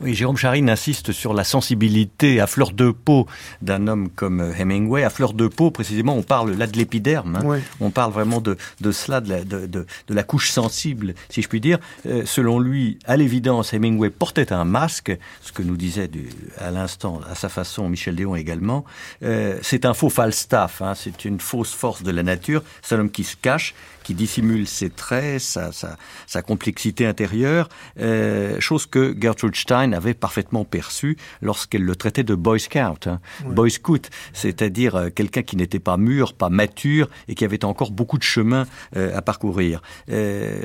[0.00, 3.26] Oui, Jérôme Charine insiste sur la sensibilité à fleur de peau
[3.62, 5.04] d'un homme comme Hemingway.
[5.04, 7.36] À fleur de peau, précisément, on parle là de l'épiderme.
[7.36, 7.42] hein.
[7.44, 7.58] Oui.
[7.80, 11.42] On parle vraiment de, de cela, de la, de, de- de la couche sensible, si
[11.42, 11.78] je puis dire.
[12.06, 16.28] Euh, selon lui, à l'évidence, Hemingway portait un masque, ce que nous disait du-
[16.58, 18.84] à l'instant, à sa façon, Michel Déon également.
[19.22, 22.62] Euh, c'est un faux Falstaff, hein, c'est une fausse force de la nature.
[22.82, 27.68] C'est un homme qui se cache, qui dissimule ses traits, sa, sa, sa complexité intérieure,
[27.98, 33.06] euh, chose que Gertrude Stein avait parfaitement perçue lorsqu'elle le traitait de Boy Scout.
[33.06, 33.20] Hein.
[33.46, 37.90] Boy Scout, c'est-à-dire euh, quelqu'un qui n'était pas mûr, pas mature et qui avait encore
[37.90, 39.82] beaucoup de chemin euh, à parcourir.
[40.10, 40.62] Euh,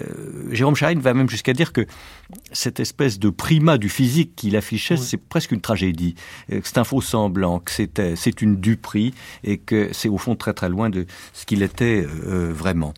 [0.52, 1.86] Jérôme Stein va même jusqu'à dire que
[2.52, 6.16] cette espèce de primat du physique qu'il affichait, c'est presque une tragédie.
[6.52, 10.54] Euh, C'est un faux semblant, que c'est une duperie et que c'est au fond très
[10.54, 12.94] très loin de ce qu'il était euh, vraiment.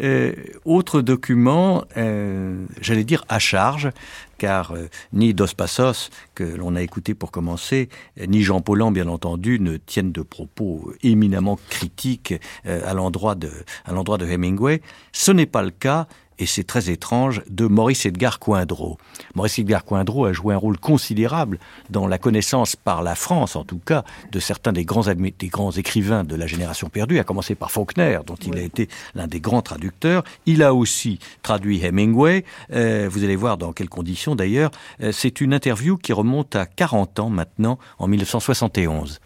[0.00, 0.32] Euh,
[0.64, 3.90] autre document, euh, j'allais dire à charge,
[4.38, 7.88] car euh, ni Dos Passos, que l'on a écouté pour commencer,
[8.26, 14.82] ni Jean Paulhan, bien entendu, ne tiennent de propos éminemment critiques à l'endroit de Hemingway.
[15.12, 16.06] Ce n'est pas le cas
[16.38, 18.98] et c'est très étrange, de Maurice Edgar Coindreau.
[19.34, 21.58] Maurice Edgar Coindreau a joué un rôle considérable
[21.90, 25.48] dans la connaissance par la France, en tout cas, de certains des grands, admi- des
[25.48, 29.26] grands écrivains de la génération perdue, à commencer par Faulkner, dont il a été l'un
[29.26, 30.24] des grands traducteurs.
[30.46, 32.44] Il a aussi traduit Hemingway.
[32.72, 34.70] Euh, vous allez voir dans quelles conditions d'ailleurs.
[35.02, 39.20] Euh, c'est une interview qui remonte à 40 ans maintenant, en 1971.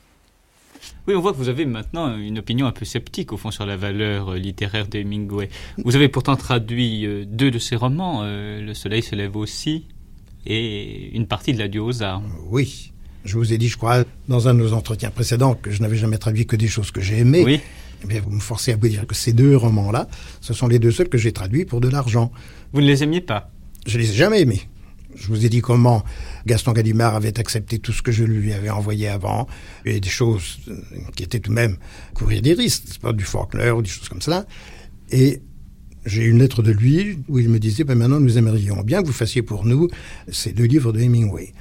[1.08, 3.64] Oui, on voit que vous avez maintenant une opinion un peu sceptique au fond sur
[3.64, 5.48] la valeur euh, littéraire d'Hemingway.
[5.84, 9.84] Vous avez pourtant traduit euh, deux de ses romans, euh, Le Soleil se lève aussi
[10.46, 12.32] et une partie de l'Adieu aux armes.
[12.50, 12.92] Oui.
[13.24, 15.96] Je vous ai dit, je crois, dans un de nos entretiens précédents, que je n'avais
[15.96, 17.44] jamais traduit que des choses que j'ai aimées.
[17.44, 17.60] Oui.
[18.02, 20.08] Eh bien, vous me forcez à vous dire que ces deux romans-là,
[20.40, 22.32] ce sont les deux seuls que j'ai traduits pour de l'argent.
[22.72, 23.50] Vous ne les aimiez pas?
[23.86, 24.62] Je les ai jamais aimés.
[25.16, 26.04] Je vous ai dit comment
[26.46, 29.46] Gaston Gallimard avait accepté tout ce que je lui avais envoyé avant,
[29.84, 30.76] et des choses euh,
[31.16, 31.76] qui étaient tout de même
[32.14, 34.46] courir des risques, pas du Faulkner ou des choses comme cela.
[35.10, 35.40] Et
[36.04, 39.06] j'ai une lettre de lui où il me disait, ben maintenant nous aimerions bien que
[39.06, 39.88] vous fassiez pour nous
[40.30, 41.52] ces deux livres de Hemingway.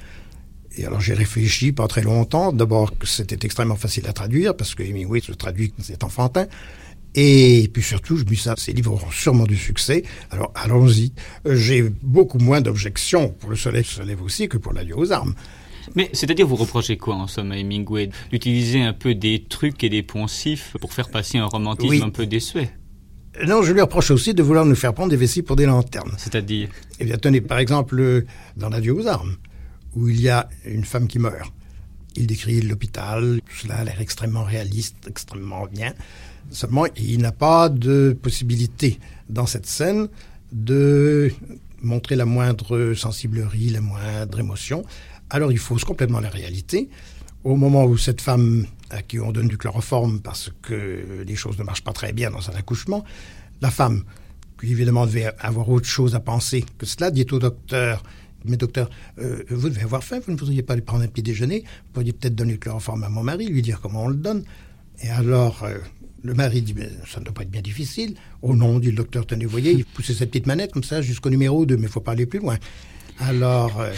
[0.76, 2.52] Et alors j'ai réfléchi pas très longtemps.
[2.52, 6.46] D'abord que c'était extrêmement facile à traduire parce que Hemingway se traduit c'est enfantin.
[7.18, 10.02] Et puis surtout, je me dis ça, ces livres auront sûrement du succès.
[10.30, 11.12] Alors allons-y.
[11.46, 15.12] Euh, J'ai beaucoup moins d'objections pour le soleil se lève aussi que pour l'adieu aux
[15.12, 15.34] armes.
[15.94, 18.10] Mais c'est-à-dire, vous reprochez quoi en somme à Hemingway?
[18.30, 22.02] D'utiliser un peu des trucs et des poncifs pour faire passer un romantisme Oui.
[22.02, 22.70] un peu désuet?
[23.46, 26.12] Non, je lui reproche aussi de vouloir nous faire prendre des vessies pour des lanternes.
[26.18, 26.68] C'est-à-dire?
[27.00, 28.26] Eh bien, tenez, par exemple, euh,
[28.56, 29.36] dans l'adieu aux armes,
[29.94, 31.52] où il y a une femme qui meurt.
[32.16, 35.92] Il décrit l'hôpital, tout cela a l'air extrêmement réaliste, extrêmement bien.
[36.50, 40.08] Seulement, il n'a pas de possibilité dans cette scène
[40.52, 41.30] de
[41.82, 44.84] montrer la moindre sensiblerie, la moindre émotion.
[45.30, 46.88] Alors, il fausse complètement la réalité.
[47.44, 51.58] Au moment où cette femme à qui on donne du chloroforme parce que les choses
[51.58, 53.04] ne marchent pas très bien dans un accouchement,
[53.60, 54.04] la femme,
[54.60, 58.02] qui évidemment devait avoir autre chose à penser que cela, dit au docteur
[58.48, 61.22] mais docteur, euh, vous devez avoir faim, vous ne voudriez pas aller prendre un petit
[61.22, 64.16] déjeuner Vous pourriez peut-être donner le chloroforme à mon mari, lui dire comment on le
[64.16, 64.44] donne.
[65.02, 65.78] Et alors, euh,
[66.26, 68.14] le mari dit, mais ça ne doit pas être bien difficile.
[68.42, 71.00] Oh non, dit le docteur, tenez, vous voyez, il poussait cette petite manette comme ça
[71.00, 72.56] jusqu'au numéro 2, mais il faut pas aller plus loin.
[73.20, 73.92] Alors, euh,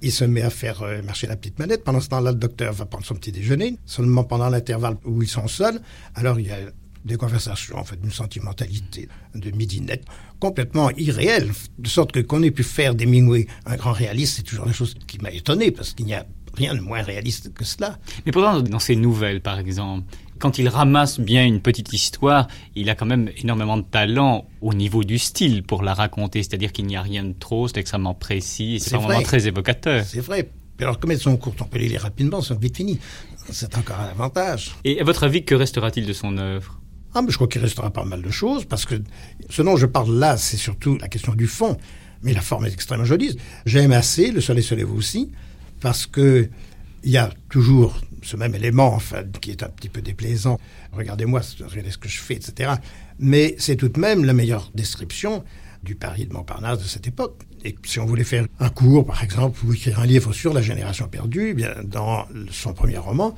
[0.00, 1.84] il se met à faire euh, marcher la petite manette.
[1.84, 3.76] Pendant ce temps-là, le docteur va prendre son petit déjeuner.
[3.84, 5.80] Seulement pendant l'intervalle où ils sont seuls,
[6.14, 6.58] alors il y a
[7.04, 10.04] des conversations, en fait, d'une sentimentalité de midinette
[10.38, 14.66] complètement irréelle, de sorte que qu'on ait pu faire d'Hemingway un grand réaliste, c'est toujours
[14.66, 17.98] la chose qui m'a étonné, parce qu'il n'y a rien de moins réaliste que cela.
[18.26, 20.04] Mais pourtant, dans ses nouvelles, par exemple,
[20.40, 24.74] quand il ramasse bien une petite histoire, il a quand même énormément de talent au
[24.74, 26.42] niveau du style pour la raconter.
[26.42, 29.22] C'est-à-dire qu'il n'y a rien de trop, c'est extrêmement précis, c'est C'est vraiment vrai.
[29.22, 30.04] très évocateur.
[30.04, 30.50] C'est vrai.
[30.78, 32.98] Mais alors, comme elles sont courtes, on peut les lire rapidement, sont vite finies.
[33.50, 34.72] C'est encore un avantage.
[34.84, 36.80] Et à votre avis, que restera-t-il de son œuvre?
[37.14, 38.94] Ah, mais je crois qu'il restera pas mal de choses, parce que
[39.50, 41.76] ce dont je parle là, c'est surtout la question du fond.
[42.22, 43.36] Mais la forme est extrêmement jolie.
[43.66, 45.30] J'aime assez, le soleil se lève aussi,
[45.80, 46.48] parce que
[47.02, 50.58] il y a toujours ce même élément, enfin, qui est un petit peu déplaisant.
[50.92, 52.72] Regardez-moi, regardez ce que je fais, etc.
[53.18, 55.44] Mais c'est tout de même la meilleure description
[55.82, 57.40] du Paris de Montparnasse de cette époque.
[57.64, 60.62] Et si on voulait faire un cours, par exemple, ou écrire un livre sur la
[60.62, 63.34] génération perdue, eh bien, dans son premier roman,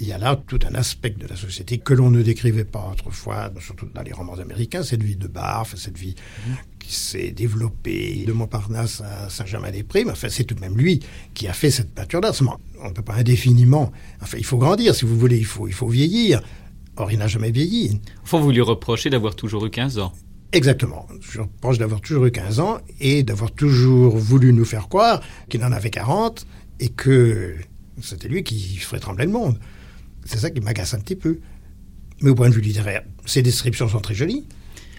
[0.00, 2.90] il y a là tout un aspect de la société que l'on ne décrivait pas
[2.92, 6.14] autrefois, surtout dans les romans américains, cette vie de barf, cette vie
[6.78, 10.04] qui s'est développée de Montparnasse à Saint-Germain-des-Prés.
[10.04, 11.00] Mais enfin, c'est tout de même lui
[11.32, 12.32] qui a fait cette peinture-là.
[12.32, 13.92] Seulement, On ne peut pas indéfiniment.
[14.20, 16.42] Enfin, il faut grandir, si vous voulez, il faut, il faut vieillir.
[16.96, 18.00] Or, il n'a jamais vieilli.
[18.22, 20.12] Enfin, vous lui reprochez d'avoir toujours eu 15 ans.
[20.52, 21.06] Exactement.
[21.20, 25.64] Je reproche d'avoir toujours eu 15 ans et d'avoir toujours voulu nous faire croire qu'il
[25.64, 26.46] en avait 40
[26.78, 27.56] et que
[28.00, 29.58] c'était lui qui ferait trembler le monde.
[30.24, 31.38] C'est ça qui m'agace un petit peu.
[32.22, 34.44] Mais au point de vue littéraire, ces descriptions sont très jolies.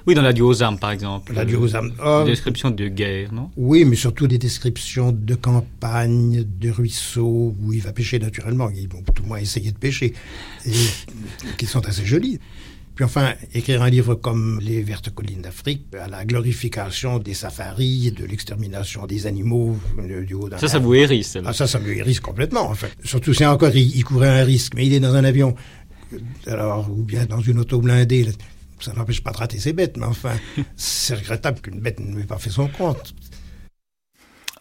[0.07, 1.33] Oui, dans aux armes, par exemple.
[1.33, 1.88] L'adieu aux armes.
[1.97, 3.49] Une Oh, description de guerre, non?
[3.57, 8.69] oui, mais surtout des descriptions de campagne, de ruisseaux, où il va pêcher naturellement.
[8.69, 10.13] Ils vont tout le moins essayer de pêcher.
[10.67, 10.71] Et
[11.57, 12.39] qui sont assez jolies.
[12.95, 18.12] Puis enfin, écrire un livre comme Les Vertes Collines d'Afrique, à la glorification des safaris,
[18.12, 19.77] de l'extermination des animaux
[20.25, 21.38] du haut d'un Ça, ça vous hérisse.
[21.45, 22.91] Ah, ça, ça me hérisse complètement, en fait.
[23.03, 25.55] Surtout, c'est encore, il, il courait un risque, mais il est dans un avion,
[26.47, 28.30] alors, ou bien dans une auto blindée.
[28.80, 30.34] Ça n'empêche pas de rater ses bêtes, mais enfin,
[30.78, 33.13] c'est regrettable qu'une bête ne lui ait pas fait son compte.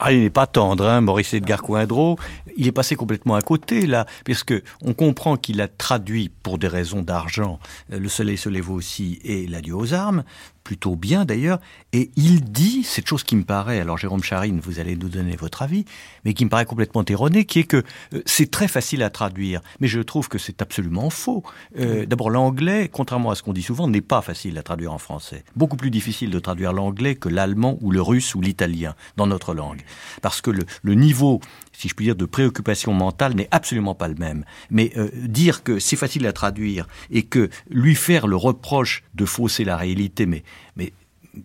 [0.00, 2.18] Ah, il n'est pas tendre, hein, Maurice Edgar Coindreau.
[2.56, 6.58] Il est passé complètement à côté, là, parce que on comprend qu'il a traduit, pour
[6.58, 7.60] des raisons d'argent,
[7.92, 10.24] euh, Le Soleil se lève aussi et L'adieu aux armes,
[10.64, 11.60] plutôt bien d'ailleurs,
[11.92, 15.36] et il dit cette chose qui me paraît, alors Jérôme Charine, vous allez nous donner
[15.36, 15.84] votre avis,
[16.24, 17.84] mais qui me paraît complètement erronée, qui est que
[18.14, 21.44] euh, c'est très facile à traduire, mais je trouve que c'est absolument faux.
[21.78, 24.98] Euh, D'abord, l'anglais, contrairement à ce qu'on dit souvent, n'est pas facile à traduire en
[24.98, 25.44] français.
[25.54, 29.54] Beaucoup plus difficile de traduire l'anglais que l'allemand ou le russe ou l'italien dans notre
[29.54, 29.82] langue,
[30.22, 31.40] parce que le, le niveau
[31.76, 34.44] si je puis dire, de préoccupation mentale n'est absolument pas le même.
[34.70, 39.24] Mais euh, dire que c'est facile à traduire et que lui faire le reproche de
[39.24, 40.44] fausser la réalité, mais,
[40.76, 40.92] mais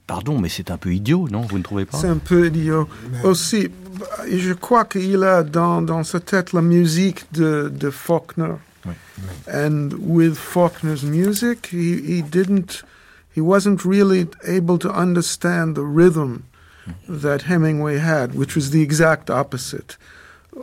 [0.07, 1.41] pardon, mais c'est un peu idiot, non?
[1.41, 1.97] Vous ne trouvez pas?
[1.97, 2.87] C'est un peu idiot.
[3.23, 3.69] Aussi,
[4.31, 8.53] je crois qu'il a dans, dans sa tête la musique de, de Faulkner.
[8.85, 8.93] Oui.
[9.51, 12.83] And with Faulkner's music, he, he didn't,
[13.35, 16.43] he wasn't really able to understand the rhythm
[17.09, 19.97] that Hemingway had, which was the exact opposite.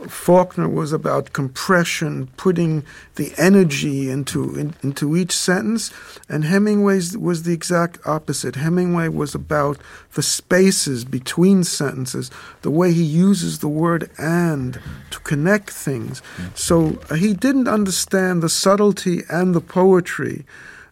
[0.07, 2.83] Faulkner was about compression, putting
[3.15, 5.91] the energy into in, into each sentence,
[6.29, 8.55] and Hemingway's was the exact opposite.
[8.55, 9.79] Hemingway was about
[10.13, 12.29] the spaces between sentences,
[12.61, 14.79] the way he uses the word "and"
[15.09, 16.21] to connect things.
[16.53, 20.45] So uh, he didn't understand the subtlety and the poetry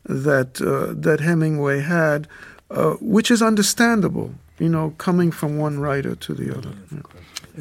[0.04, 2.28] that uh, that Hemingway had,
[2.72, 4.34] uh, which is understandable.
[4.58, 6.72] You know, coming from one writer to the other.
[6.92, 7.02] Yeah.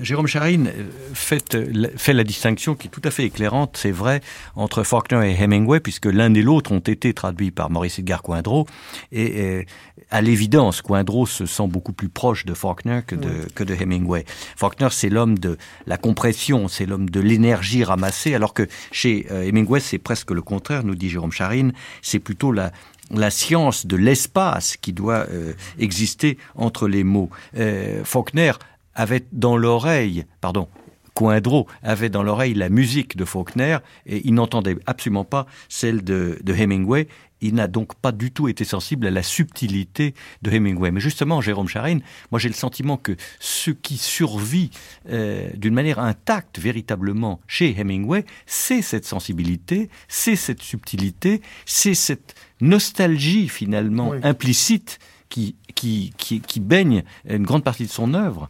[0.00, 0.70] Jérôme Charine
[1.12, 1.56] fait,
[1.96, 4.20] fait, la distinction qui est tout à fait éclairante, c'est vrai,
[4.56, 8.66] entre Faulkner et Hemingway, puisque l'un et l'autre ont été traduits par Maurice Edgar Coindreau.
[9.12, 9.66] Et, et
[10.10, 13.52] à l'évidence, Coindreau se sent beaucoup plus proche de Faulkner que de, oui.
[13.54, 14.24] que de Hemingway.
[14.56, 19.42] Faulkner, c'est l'homme de la compression, c'est l'homme de l'énergie ramassée, alors que chez euh,
[19.42, 21.72] Hemingway, c'est presque le contraire, nous dit Jérôme Charine,
[22.02, 22.72] c'est plutôt la,
[23.10, 27.30] la science de l'espace qui doit euh, exister entre les mots.
[27.56, 28.52] Euh, Faulkner
[28.94, 30.68] avait dans l'oreille, pardon,
[31.14, 36.38] Coindreau avait dans l'oreille la musique de Faulkner et il n'entendait absolument pas celle de,
[36.42, 37.08] de Hemingway.
[37.40, 40.90] Il n'a donc pas du tout été sensible à la subtilité de Hemingway.
[40.90, 44.70] Mais justement, Jérôme Charine, moi j'ai le sentiment que ce qui survit
[45.08, 52.34] euh, d'une manière intacte véritablement chez Hemingway, c'est cette sensibilité, c'est cette subtilité, c'est cette
[52.60, 54.18] nostalgie finalement oui.
[54.22, 58.48] implicite qui, qui, qui, qui baigne une grande partie de son œuvre.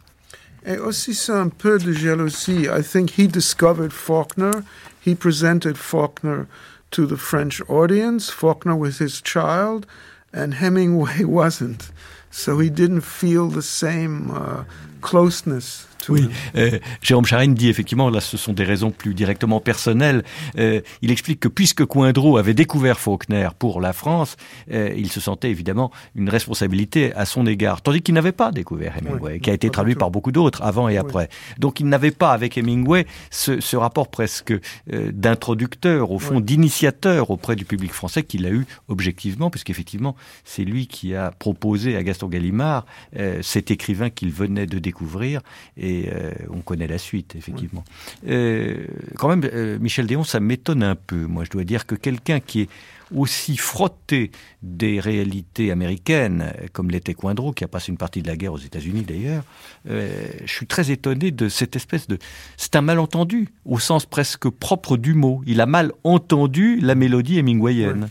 [0.65, 2.67] Et aussi, c'est un peu de jalousie.
[2.67, 4.63] I think he discovered Faulkner.
[4.99, 6.47] He presented Faulkner
[6.89, 8.31] to the French audience.
[8.31, 9.85] Faulkner was his child,
[10.33, 11.91] and Hemingway wasn't.
[12.31, 14.63] So he didn't feel the same uh,
[15.01, 20.23] closeness Oui, euh, Jérôme Charine dit effectivement, là ce sont des raisons plus directement personnelles.
[20.57, 24.37] Euh, il explique que puisque Coindreau avait découvert Faulkner pour la France,
[24.71, 28.97] euh, il se sentait évidemment une responsabilité à son égard, tandis qu'il n'avait pas découvert
[28.97, 31.29] Hemingway, oui, qui a été traduit par beaucoup d'autres avant et après.
[31.31, 31.55] Oui.
[31.59, 36.43] Donc il n'avait pas avec Hemingway ce, ce rapport presque euh, d'introducteur, au fond oui.
[36.43, 41.95] d'initiateur auprès du public français qu'il a eu objectivement, puisqu'effectivement c'est lui qui a proposé
[41.95, 42.85] à Gaston Gallimard
[43.17, 45.41] euh, cet écrivain qu'il venait de découvrir
[45.77, 47.83] et et euh, on connaît la suite, effectivement.
[48.27, 48.85] Euh,
[49.17, 51.25] quand même, euh, Michel Déon, ça m'étonne un peu.
[51.25, 52.69] Moi, je dois dire que quelqu'un qui est
[53.15, 54.31] aussi frotté
[54.63, 58.57] des réalités américaines, comme l'était Coindreau, qui a passé une partie de la guerre aux
[58.57, 59.43] États-Unis d'ailleurs,
[59.85, 62.17] je suis très étonné de cette espèce de...
[62.57, 65.43] C'est un malentendu, au sens presque propre du mot.
[65.45, 68.09] Il a mal entendu la mélodie hemingwayenne.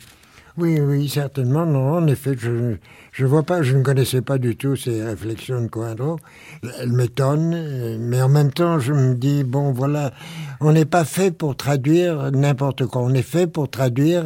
[0.57, 1.66] Oui, oui, oui certainement.
[1.66, 2.76] Non, en effet, je
[3.15, 6.19] je vois pas, je ne connaissais pas du tout ces réflexions de Coindreau.
[6.81, 10.12] Elles m'étonnent, mais en même temps, je me dis bon, voilà,
[10.61, 13.03] on n'est pas fait pour traduire n'importe quoi.
[13.03, 14.25] On est fait pour traduire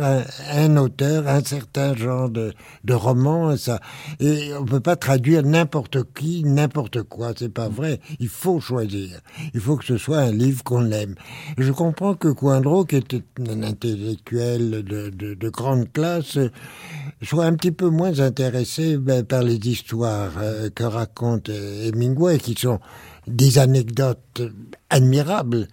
[0.54, 3.78] un, auteur, un certain genre de, de roman, ça.
[4.20, 7.32] Et on peut pas traduire n'importe qui, n'importe quoi.
[7.36, 8.00] C'est pas vrai.
[8.20, 9.20] Il faut choisir.
[9.52, 11.14] Il faut que ce soit un livre qu'on aime.
[11.58, 16.38] Je comprends que Coindreau, qui était un intellectuel de, de grande classe,
[17.22, 22.54] soit un petit peu moins intéressé ben, par les histoires euh, que raconte Hemingway, qui
[22.54, 22.80] sont
[23.26, 24.42] des anecdotes
[24.90, 25.68] admirables,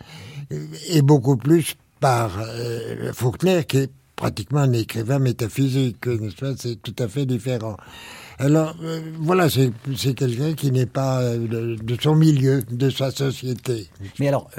[0.89, 5.97] et beaucoup plus par euh, Faulkner, qui est pratiquement un écrivain métaphysique,
[6.57, 7.77] c'est tout à fait différent.
[8.37, 13.87] Alors euh, voilà, c'est quelqu'un qui n'est pas de, son milieu, de sa société.
[14.19, 14.49] Mais alors,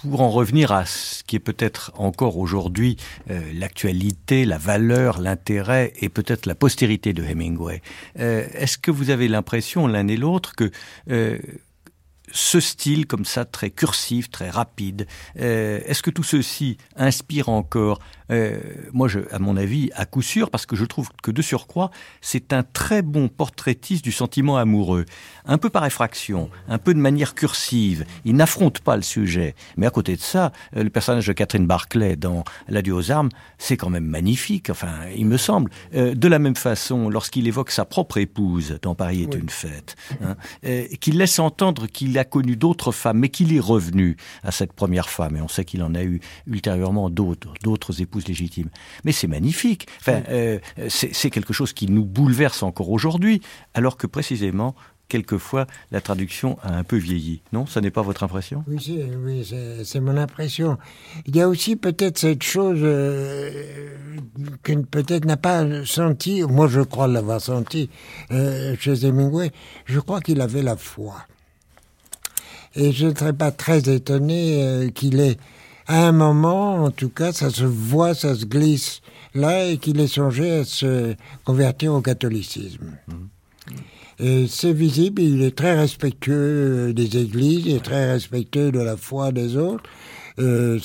[0.00, 2.96] pour en revenir à ce qui est peut-être encore aujourd'hui
[3.30, 7.82] euh, l'actualité, la valeur, l'intérêt et peut-être la postérité de Hemingway,
[8.18, 10.70] euh, est-ce que vous avez l'impression l'un et l'autre que
[11.10, 11.38] euh,
[12.32, 15.06] ce style comme ça, très cursif, très rapide.
[15.38, 17.98] Euh, Est-ce que tout ceci inspire encore
[18.30, 18.58] euh,
[18.92, 21.90] Moi, je, à mon avis, à coup sûr, parce que je trouve que de surcroît,
[22.20, 25.04] c'est un très bon portraitiste du sentiment amoureux.
[25.46, 28.04] Un peu par effraction, un peu de manière cursive.
[28.24, 29.54] Il n'affronte pas le sujet.
[29.76, 33.30] Mais à côté de ça, euh, le personnage de Catherine Barclay dans L'adieu aux armes,
[33.56, 35.70] c'est quand même magnifique, enfin, il me semble.
[35.94, 39.40] Euh, de la même façon, lorsqu'il évoque sa propre épouse dans Paris est Oui.
[39.40, 43.60] une fête, hein, euh, qu'il laisse entendre qu'il a connu d'autres femmes, mais qu'il est
[43.60, 48.00] revenu à cette première femme, et on sait qu'il en a eu ultérieurement d'autres, d'autres
[48.02, 48.70] épouses légitimes.
[49.04, 49.86] Mais c'est magnifique.
[50.00, 50.58] Enfin, euh,
[50.88, 53.40] c'est c'est quelque chose qui nous bouleverse encore aujourd'hui,
[53.74, 54.74] alors que précisément,
[55.08, 57.40] quelquefois, la traduction a un peu vieilli.
[57.54, 58.62] Non, ça n'est pas votre impression?
[58.68, 60.76] Oui, c'est oui, c'est- c'est mon impression.
[61.26, 63.50] Il y a aussi peut-être cette chose euh,
[64.62, 67.88] que peut-être n'a pas senti, moi je crois l'avoir senti
[68.32, 69.50] euh, chez Hemingway,
[69.86, 71.14] je crois qu'il avait la foi.
[72.78, 75.36] Et je ne serais pas très étonné euh, qu'il ait,
[75.88, 79.00] à un moment, en tout cas, ça se voit, ça se glisse
[79.34, 81.14] là, et qu'il ait songé à se
[81.44, 82.92] convertir au catholicisme.
[84.20, 88.80] Et c'est visible, il est très respectueux euh, des églises, il est très respectueux de
[88.80, 89.82] la foi des autres.
[90.38, 90.78] Euh,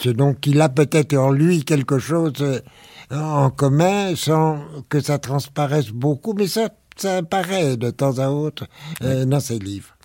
[0.00, 2.62] c'est donc qu'il a peut-être en lui quelque chose
[3.10, 8.68] en commun sans que ça transparaisse beaucoup, mais ça, ça apparaît de temps à autre
[9.02, 9.96] euh, dans ses livres.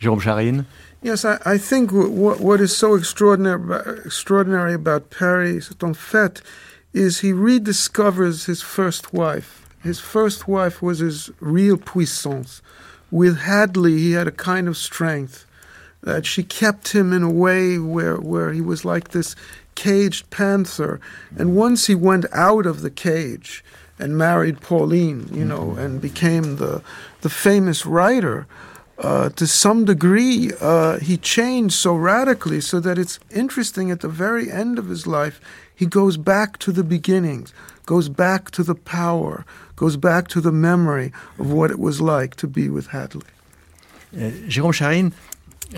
[0.00, 0.64] Jérôme Charine
[1.02, 6.42] Yes, I, I think w- what, what is so extraordinary, extraordinary about Paris en fait
[6.92, 9.66] is he rediscovers his first wife.
[9.82, 12.62] His first wife was his real puissance.
[13.10, 15.46] With Hadley, he had a kind of strength
[16.02, 19.36] that she kept him in a way where, where he was like this
[19.74, 21.00] caged panther.
[21.36, 23.62] And once he went out of the cage
[23.98, 25.78] and married Pauline, you know, mm-hmm.
[25.78, 26.82] and became the,
[27.20, 28.46] the famous writer,
[28.98, 34.08] uh, to some degree, uh, he changed so radically so that it's interesting at the
[34.08, 35.40] very end of his life,
[35.74, 37.52] he goes back to the beginnings,
[37.84, 39.44] goes back to the power,
[39.76, 43.26] goes back to the memory of what it was like to be with Hadley.
[44.16, 45.10] Euh, Jérôme Charine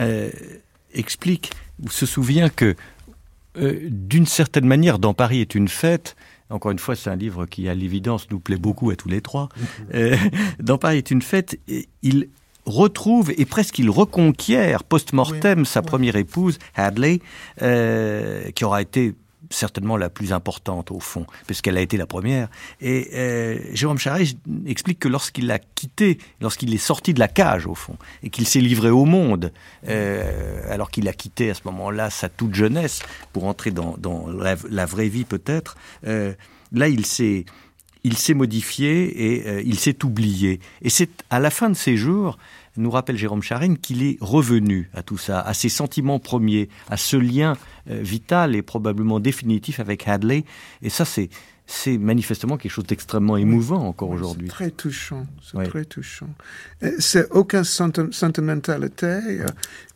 [0.01, 0.31] euh,
[0.95, 1.53] explique
[1.83, 2.77] ou se souvient que
[3.57, 6.17] euh, d'une certaine manière, dans Paris est une fête.
[6.51, 9.21] Encore une fois, c'est un livre qui, à l'évidence, nous plaît beaucoup à tous les
[9.21, 9.49] trois.
[9.95, 10.17] Euh,
[10.61, 11.59] dans Paris est une fête.
[12.03, 12.29] il
[12.71, 17.21] retrouve et presque il reconquiert post-mortem sa première épouse, Hadley,
[17.63, 19.15] euh, qui aura été
[19.51, 22.49] certainement la plus importante au fond, puisqu'elle a été la première.
[22.81, 27.67] Et euh, Jérôme Charest explique que lorsqu'il l'a quitté, lorsqu'il est sorti de la cage
[27.67, 29.53] au fond, et qu'il s'est livré au monde,
[29.89, 33.01] euh, alors qu'il a quitté à ce moment-là sa toute jeunesse
[33.33, 36.35] pour entrer dans, dans la, la vraie vie peut-être, euh,
[36.73, 37.45] là il s'est
[38.05, 40.61] il s'est modifié et il s'est oublié.
[40.83, 42.39] Et c'est à la fin de ses jours,
[42.79, 46.97] nous rappelle Jérôme Charine, qu'il est revenu à tout ça, à ses sentiments premiers, à
[46.97, 47.55] ce lien
[47.91, 50.45] euh, vital et probablement définitif avec Hadley.
[50.83, 51.29] Et ça, c'est
[51.71, 54.47] c'est manifestement quelque chose d'extrêmement émouvant encore aujourd'hui.
[54.49, 55.69] C'est très touchant, c'est Oui.
[55.69, 56.31] très touchant.
[56.99, 59.41] C'est aucun senti- sentimentalité.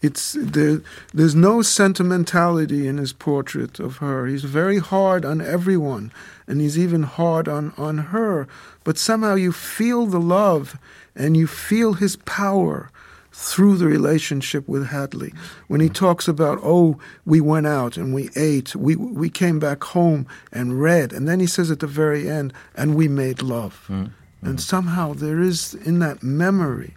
[0.02, 0.80] It's there,
[1.16, 4.26] there's no sentimentality in his portrait of her.
[4.26, 6.10] He's very hard on everyone,
[6.46, 8.46] and he's even hard on on her.
[8.84, 10.74] But somehow you feel the love,
[11.14, 12.90] and you feel his power
[13.32, 15.32] through the relationship with Hadley.
[15.66, 19.82] When he talks about, oh, we went out and we ate, we we came back
[19.84, 23.86] home and read, and then he says at the very end, and we made love.
[23.88, 24.12] Mm, mm.
[24.42, 26.94] And somehow there is in that memory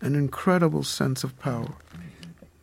[0.00, 1.74] an incredible sense of power.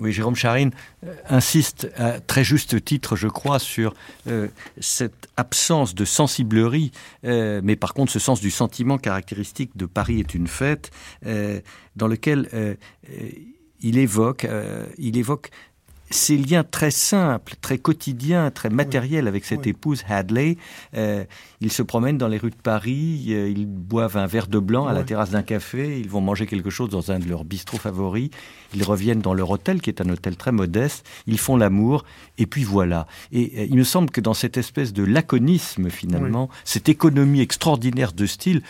[0.01, 0.71] Oui, Jérôme Charine
[1.05, 3.93] euh, insiste à très juste titre, je crois, sur
[4.25, 4.47] euh,
[4.79, 6.91] cette absence de sensiblerie,
[7.23, 10.89] euh, mais par contre ce sens du sentiment caractéristique de Paris est une fête,
[11.95, 12.77] dans lequel
[13.81, 14.47] il évoque,
[14.97, 15.51] il évoque
[16.13, 20.57] ces liens très simples, très quotidiens, très matériels avec cette épouse Hadley.
[20.95, 21.23] Euh,
[21.59, 24.87] ils se promènent dans les rues de Paris, euh, ils boivent un verre de blanc
[24.87, 27.77] à la terrasse d'un café, ils vont manger quelque chose dans un de leurs bistrots
[27.77, 28.29] favoris,
[28.73, 32.05] ils reviennent dans leur hôtel qui est un hôtel très modeste, ils font l'amour
[32.37, 33.07] et puis voilà.
[33.31, 38.13] Et euh, il me semble que dans cette espèce de laconisme finalement, cette économie extraordinaire
[38.13, 38.61] de style,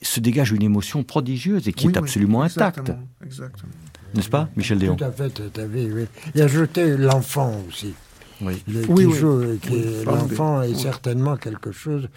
[0.00, 2.78] se dégage une émotion prodigieuse et qui est absolument intacte.
[2.78, 3.72] exactement, Exactement.
[4.14, 6.06] N'est-ce pas, Michel Déon Tout à fait, tout à fait, oui.
[6.34, 7.94] Il a ajouté l'enfant aussi.
[8.40, 8.62] Oui.
[8.68, 9.58] Le, Oui, oui.
[9.70, 10.78] Oui, l'enfant est Oui.
[10.78, 12.08] certainement quelque chose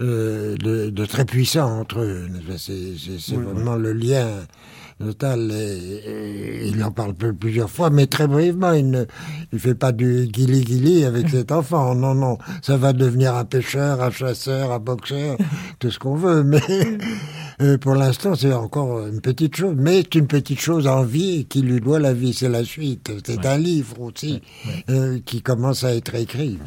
[0.00, 2.28] euh, de, de très puissant entre eux.
[2.58, 4.26] C'est c'est- c'est Oui, vraiment le lien
[5.00, 5.50] total.
[5.50, 8.72] Et, et il en parle plus- plusieurs fois, mais très brièvement.
[8.72, 9.04] Il ne
[9.52, 11.94] il fait pas du guili-guili avec cet enfant.
[11.94, 12.38] Non, non.
[12.62, 15.36] Ça va devenir un pêcheur, un chasseur, un boxeur,
[15.78, 16.42] tout ce qu'on veut.
[16.44, 16.60] Mais
[17.62, 21.44] Euh, pour l'instant, c'est encore une petite chose, mais c'est une petite chose en vie
[21.44, 22.32] qui lui doit la vie.
[22.32, 23.12] C'est la suite.
[23.26, 24.40] C'est un livre aussi
[24.88, 26.58] euh, qui commence à être écrit.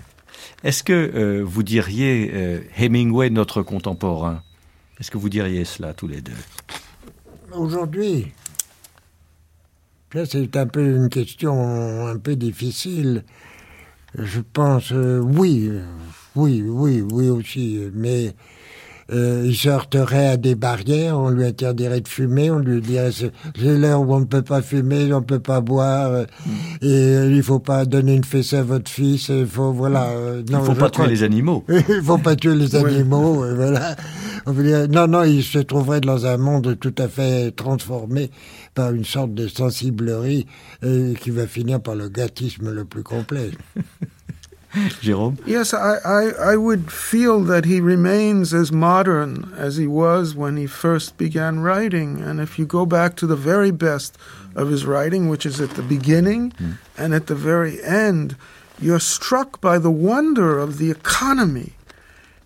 [0.64, 2.32] Est-ce que euh, vous diriez
[2.78, 4.44] Hemingway notre contemporain?
[5.00, 6.32] Est-ce que vous diriez cela tous les deux?
[7.56, 8.32] Aujourd'hui,
[10.12, 13.24] c'est un peu une question un peu difficile.
[14.18, 15.86] Je pense, euh, oui, euh,
[16.36, 18.34] oui, oui, oui aussi, mais
[19.14, 23.12] euh, il se heurterait à des barrières, on lui interdirait de fumer, on lui dirait
[23.12, 26.26] c'est l'heure où on ne peut pas fumer, on ne peut pas boire, euh,
[26.82, 30.08] et euh, il faut pas donner une fessée à votre fils, il faut, voilà.
[30.10, 31.64] euh, Il ne faut pas crois- tuer les animaux.
[31.70, 33.96] il faut pas tuer les animaux, voilà.
[34.46, 38.30] On veut dire, non, non, il se trouverait dans un monde tout à fait transformé
[38.74, 40.48] par une sorte de sensiblerie
[40.84, 43.52] euh, qui va finir par le gâtisme le plus complet.
[45.02, 50.34] Jérôme Yes, I, I, I would feel that he remains as modern as he was
[50.34, 52.22] when he first began writing.
[52.22, 54.18] And if you go back to the very best
[54.56, 56.72] of his writing, which is at the beginning hmm.
[56.98, 58.36] and at the very end,
[58.80, 61.74] you're struck by the wonder of the economy.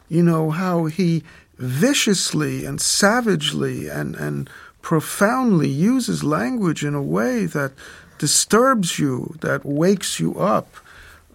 [0.09, 1.23] You know, how he
[1.57, 4.49] viciously and savagely and, and
[4.81, 7.71] profoundly uses language in a way that
[8.17, 10.75] disturbs you, that wakes you up.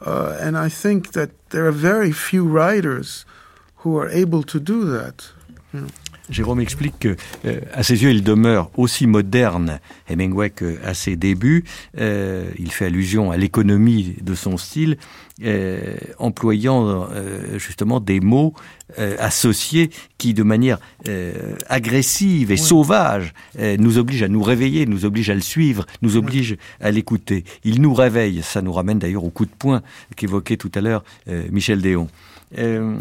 [0.05, 3.25] Uh, and I think that there are very few writers
[3.77, 5.31] who are able to do that.
[6.31, 11.65] Jérôme explique que, euh, à ses yeux, il demeure aussi moderne, Hemingway, qu'à ses débuts.
[11.99, 14.99] Euh, il fait allusion à l'économie de son style,
[15.45, 17.09] euh, employant
[17.57, 18.55] justement des mots
[19.19, 20.79] associés qui, de manière
[21.69, 26.57] agressive et sauvage, nous obligent à nous réveiller, nous obligent à le suivre, nous obligent
[26.81, 27.45] à l'écouter.
[27.65, 28.43] Il nous réveille.
[28.43, 29.83] Ça nous ramène d'ailleurs au coup de poing
[30.17, 31.05] qu'évoquait tout à l'heure
[31.51, 32.09] Michel Déon.
[32.59, 32.97] Euh,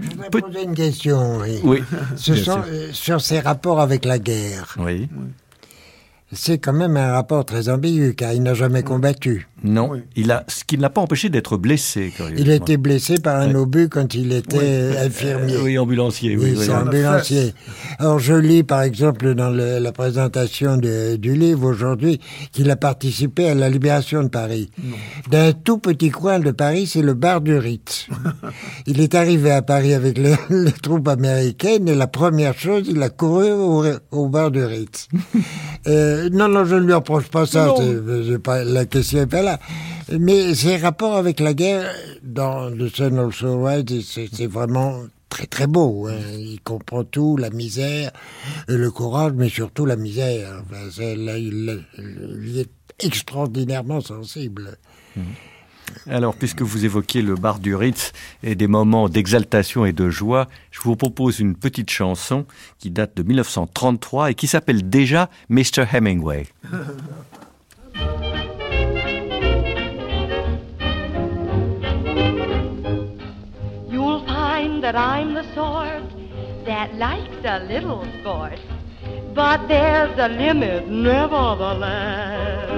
[0.00, 1.38] Je voudrais peut- poser une question.
[1.38, 1.60] Oui.
[1.62, 1.82] Oui,
[2.16, 4.76] Ce sont, euh, sur ses rapports avec la guerre.
[4.78, 5.08] Oui.
[6.32, 9.48] C'est quand même un rapport très ambigu, car il n'a jamais combattu.
[9.62, 12.12] Non, il a, ce qui ne l'a pas empêché d'être blessé.
[12.36, 13.56] Il a été blessé par un Ouais.
[13.56, 15.54] obus quand il était infirmier.
[15.56, 16.36] Euh, oui, ambulancier.
[16.36, 16.74] Oui, Oui, oui, oui.
[16.74, 17.54] ambulancier.
[17.98, 22.20] Alors je lis par exemple dans le- la présentation de- du livre aujourd'hui
[22.52, 24.70] qu'il a participé à la libération de Paris.
[25.30, 28.06] D'un tout petit coin de Paris, c'est le bar du Ritz.
[28.86, 33.02] il est arrivé à Paris avec les, les troupes américaines et la première chose, il
[33.02, 35.08] a couru au, au bar du Ritz.
[35.86, 37.74] Euh, non, non, je ne lui reproche pas ça.
[38.26, 39.49] c'est pas, la question n'est pas là.
[40.18, 41.92] Mais ses rapports avec la guerre,
[42.22, 46.08] dans The Sun Also Rises, c'est vraiment très très beau.
[46.08, 46.16] hein.
[46.36, 48.10] Il comprend tout, la misère,
[48.68, 50.62] le courage, mais surtout la misère.
[50.62, 51.84] Enfin, c'est- là, il,
[52.42, 52.70] il est
[53.04, 54.76] extraordinairement sensible.
[56.08, 58.12] Alors, puisque vous évoquiez le bar du Ritz
[58.44, 62.46] et des moments d'exaltation et de joie, je vous propose une petite chanson
[62.78, 65.84] qui date de 1933 et qui s'appelle déjà Mr.
[65.92, 66.46] Hemingway.
[74.90, 76.02] that I'm the sort
[76.66, 78.58] that likes a little sport,
[79.36, 82.68] but there's a limit nevertheless.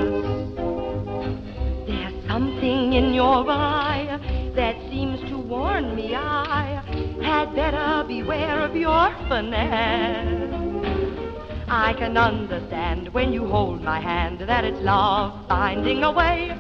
[1.87, 4.21] There's something in your eye
[4.55, 6.83] that seems to warn me I
[7.23, 10.53] had better beware of your finesse.
[11.67, 16.59] I can understand when you hold my hand that it's love finding a way.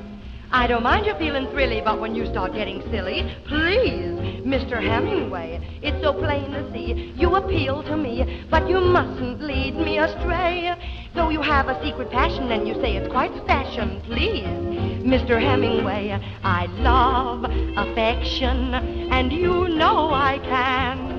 [0.54, 4.82] I don't mind you feeling thrilly, but when you start getting silly, please, Mr.
[4.82, 9.96] Hemingway, it's so plain to see you appeal to me, but you mustn't lead me
[9.96, 10.74] astray.
[11.14, 15.40] Though you have a secret passion and you say it's quite fashion, please, Mr.
[15.40, 17.44] Hemingway, I love
[17.78, 18.74] affection,
[19.10, 21.11] and you know I can.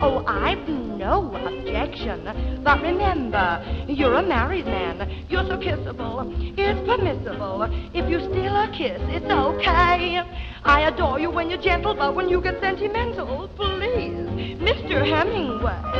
[0.00, 2.62] Oh, I've no objection.
[2.62, 5.26] But remember, you're a married man.
[5.28, 6.32] You're so kissable.
[6.56, 7.62] It's permissible.
[7.94, 10.22] If you steal a kiss, it's okay.
[10.64, 14.28] I adore you when you're gentle, but when you get sentimental, please,
[14.60, 15.04] Mr.
[15.04, 15.98] Hemingway.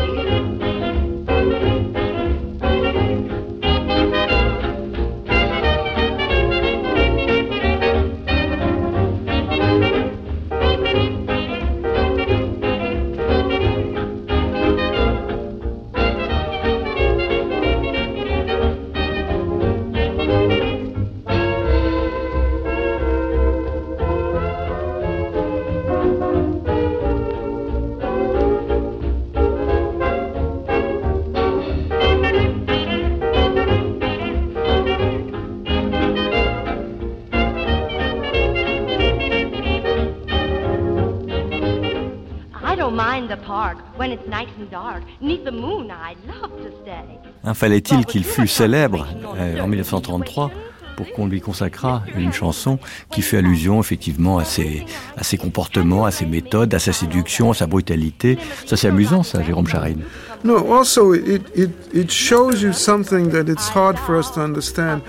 [47.54, 49.06] Fallait-il qu'il fût célèbre
[49.36, 50.50] euh, en 1933
[50.98, 52.80] pour qu'on lui consacrât une chanson
[53.12, 54.84] qui fait allusion effectivement à ses,
[55.16, 58.36] à ses comportements, à ses méthodes, à sa séduction, à sa brutalité.
[58.66, 60.02] Ça c'est amusant ça, Jérôme Charine.
[60.42, 65.02] No, also it, it, it shows you something that it's hard for us to understand.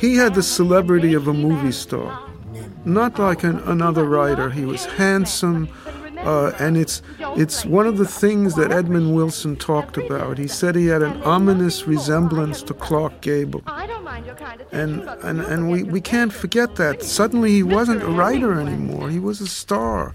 [0.00, 2.20] He had the celebrity of a movie star,
[2.84, 4.50] not like an, another writer.
[4.50, 5.68] He was handsome,
[6.24, 7.02] uh, and it's
[7.36, 10.38] it's one of the things that Edmund Wilson talked about.
[10.38, 13.62] He said he had an ominous resemblance to Clark Gable,
[14.72, 17.02] and and and we we can't forget that.
[17.02, 19.10] Suddenly he wasn't a writer anymore.
[19.10, 20.14] He was a star.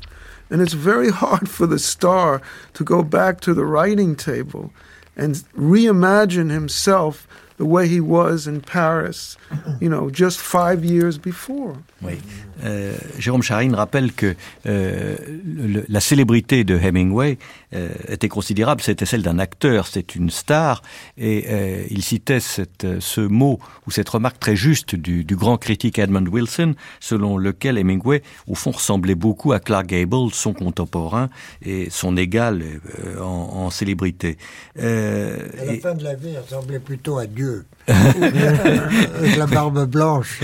[0.49, 2.41] And it's very hard for the star
[2.73, 4.71] to go back to the writing table
[5.15, 7.27] and reimagine himself
[7.57, 9.37] the way he was in Paris,
[9.79, 11.73] you know, just five years before.
[12.01, 12.17] Oui.
[12.63, 14.35] Euh, Jérôme Charine rappelle que
[14.65, 17.37] euh, le- la célébrité de Hemingway
[17.75, 20.81] euh, était considérable, c'était celle d'un acteur, c'est une star,
[21.17, 25.57] et euh, il citait cette, ce mot ou cette remarque très juste du, du grand
[25.57, 31.29] critique Edmund Wilson, selon lequel Hemingway, au fond, ressemblait beaucoup à Clark Gable, son contemporain
[31.61, 34.37] et son égal euh, en, en célébrité.
[34.79, 37.65] Euh, À la et- fin de la vie, il ressemblait plutôt à Dieu.
[37.87, 40.41] Avec la barbe blanche.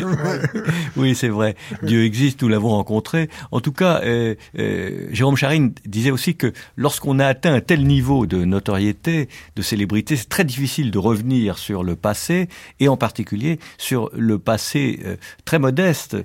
[0.96, 1.56] oui, c'est vrai.
[1.82, 3.30] Dieu existe, nous l'avons rencontré.
[3.52, 7.88] En tout cas, euh, euh, Jérôme Charine disait aussi que lorsqu'on a atteint un tel
[7.88, 12.48] niveau de notoriété, de célébrité, c'est très difficile de revenir sur le passé,
[12.80, 16.18] et en particulier sur le passé euh, très modeste,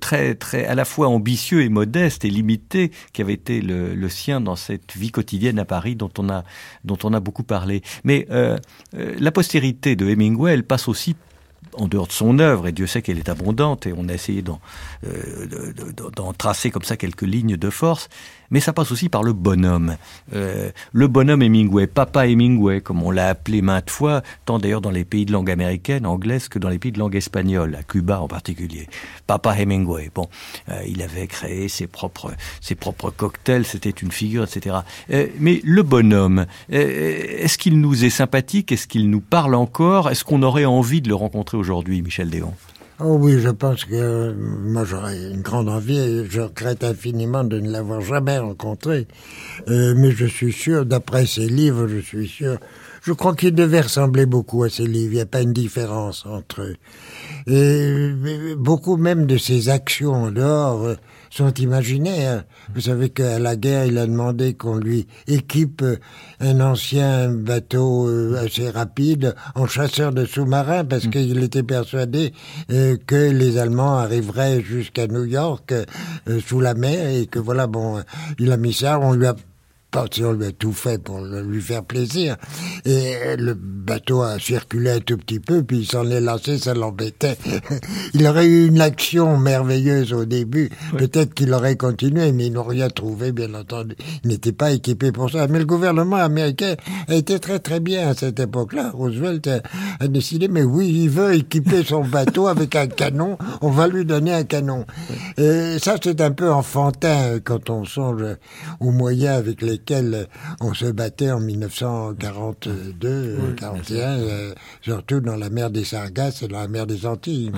[0.00, 4.08] très, très à la fois ambitieux et modeste et limité, qui avait été le, le
[4.10, 6.44] sien dans cette vie quotidienne à Paris dont on a,
[6.84, 7.82] dont on a beaucoup parlé.
[8.04, 8.26] Mais
[8.92, 11.16] la postérité de Hemingway, elle passe aussi
[11.74, 14.42] en dehors de son œuvre, et Dieu sait qu'elle est abondante, et on a essayé
[14.42, 14.60] d'en
[15.06, 15.46] euh,
[16.36, 18.08] tracer comme ça quelques lignes de force,
[18.50, 19.96] mais ça passe aussi par le bonhomme.
[20.34, 24.90] Euh, le bonhomme Hemingway, Papa Hemingway, comme on l'a appelé maintes fois, tant d'ailleurs dans
[24.90, 28.20] les pays de langue américaine, anglaise, que dans les pays de langue espagnole, à Cuba
[28.20, 28.88] en particulier.
[29.26, 30.28] Papa Hemingway, bon,
[30.68, 34.76] euh, il avait créé ses propres, ses propres cocktails, c'était une figure, etc.
[35.10, 38.72] Euh, mais le bonhomme, euh, est-ce qu'il nous est sympathique?
[38.72, 40.10] Est-ce qu'il nous parle encore?
[40.10, 42.54] Est-ce qu'on aurait envie de le rencontrer aujourd'hui, Michel Déon?
[43.02, 47.44] Oh oui, je pense que euh, moi j'aurais une grande envie et je regrette infiniment
[47.44, 49.08] de ne l'avoir jamais rencontré.
[49.68, 52.58] Euh, mais je suis sûr, d'après ses livres, je suis sûr,
[53.02, 55.12] je crois qu'il devait ressembler beaucoup à ses livres.
[55.12, 56.76] Il n'y a pas une différence entre eux.
[57.46, 60.94] Et euh, beaucoup même de ses actions en dehors euh,
[61.30, 62.44] sont imaginaires.
[62.74, 65.96] Vous savez qu'à la guerre, il a demandé qu'on lui équipe euh,
[66.40, 72.32] un ancien bateau euh, assez rapide en chasseur de sous-marins parce qu'il était persuadé
[72.70, 75.72] euh, que les Allemands arriveraient jusqu'à New York
[76.46, 78.02] sous la mer et que voilà, bon,
[78.38, 79.34] il a mis ça, on lui a
[79.90, 82.36] pas si on lui a tout fait pour lui faire plaisir.
[82.84, 86.74] Et le bateau a circulé un tout petit peu, puis il s'en est lancé, ça
[86.74, 87.36] l'embêtait.
[88.14, 90.70] il aurait eu une action merveilleuse au début.
[90.96, 93.96] Peut-être qu'il aurait continué, mais ils n'ont rien trouvé, bien entendu.
[94.24, 95.46] Il n'était pas équipé pour ça.
[95.48, 96.76] Mais le gouvernement américain
[97.08, 98.90] a été très très bien à cette époque-là.
[98.94, 99.60] Roosevelt a,
[99.98, 104.04] a décidé, mais oui, il veut équiper son bateau avec un canon, on va lui
[104.04, 104.84] donner un canon.
[105.36, 108.24] Et ça, c'est un peu enfantin euh, quand on songe
[108.80, 110.28] aux moyens avec lesquels
[110.60, 116.48] on se battait en 1942, euh, 41, euh, surtout dans la mer des Sargasses et
[116.48, 117.52] dans la mer des Antilles.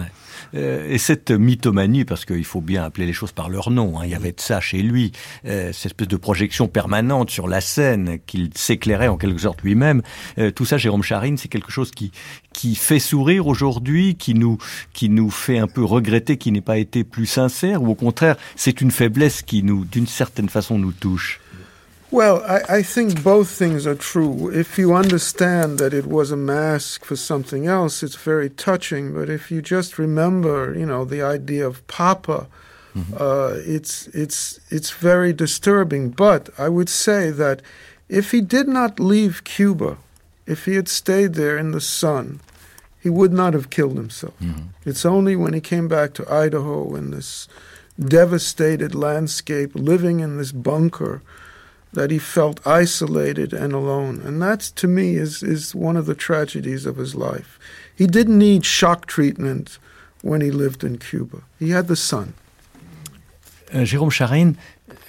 [0.55, 4.03] Euh, et cette mythomanie, parce qu'il faut bien appeler les choses par leur nom, hein,
[4.05, 5.13] il y avait de ça chez lui,
[5.47, 10.03] euh, cette espèce de projection permanente sur la scène qu'il s'éclairait en quelque sorte lui-même,
[10.39, 12.13] euh, tout ça, Jérôme Charine, c'est quelque chose qui
[12.53, 14.59] qui fait sourire aujourd'hui, qui nous
[14.93, 18.37] qui nous fait un peu regretter qu'il n'ait pas été plus sincère, ou au contraire,
[18.57, 21.42] c'est une faiblesse qui nous, d'une certaine façon, nous touche?
[22.13, 24.51] Well, I, I think both things are true.
[24.51, 29.15] If you understand that it was a mask for something else, it's very touching.
[29.15, 32.49] But if you just remember, you know, the idea of Papa,
[33.19, 36.11] uh, it's it's it's very disturbing.
[36.11, 37.63] But I would say that
[38.11, 39.97] if he did not leave Cuba,
[40.47, 42.41] if he had stayed there in the sun,
[43.01, 44.35] he would not have killed himself.
[44.85, 47.49] It's only when he came back to Idaho in this
[47.99, 51.23] devastated landscape, living in this bunker,
[51.93, 54.21] that he felt isolated and alone.
[54.21, 57.59] And that, to me, is, is one of the tragedies of his life.
[57.95, 59.79] He didn't need shock treatment
[60.23, 62.35] when he lived in Cuba, he had the sun.
[63.75, 64.57] Euh, Jérôme Charine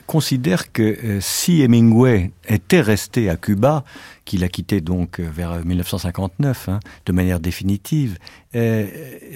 [0.06, 3.84] considère que euh, si Hemingway était resté à Cuba,
[4.26, 8.18] qu'il a quitté donc euh, vers 1959, hein, de manière définitive,
[8.56, 8.88] euh,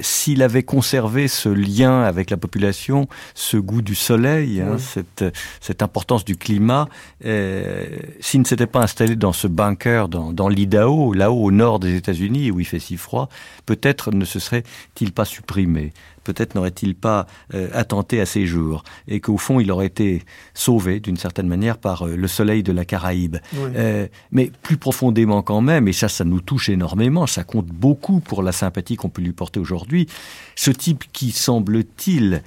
[0.02, 5.26] s'il avait conservé ce lien avec la population, ce goût du soleil, hein, cette,
[5.60, 6.88] cette importance du climat,
[7.26, 7.86] euh,
[8.20, 11.96] s'il ne s'était pas installé dans ce bunker, dans, dans l'Idaho, là-haut au nord des
[11.96, 13.30] États-Unis, où il fait si froid,
[13.66, 15.92] peut-être ne se serait-il pas supprimé
[16.28, 20.24] peut-être n'aurait-il pas euh, attenté à ses jours et qu'au fond il aurait été
[20.54, 23.38] sauvé d'une certaine manière par euh, le soleil de la Caraïbe.
[23.54, 23.70] Oui.
[23.76, 28.20] Euh, mais plus profondément quand même, et ça ça nous touche énormément, ça compte beaucoup
[28.20, 30.08] pour la sympathie qu'on peut lui porter aujourd'hui,
[30.56, 32.44] ce type qui semble-t-il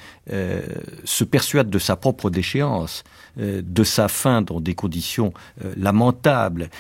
[1.05, 3.03] se persuade de sa propre déchéance,
[3.37, 5.33] de sa fin dans des conditions
[5.77, 6.71] lamentables,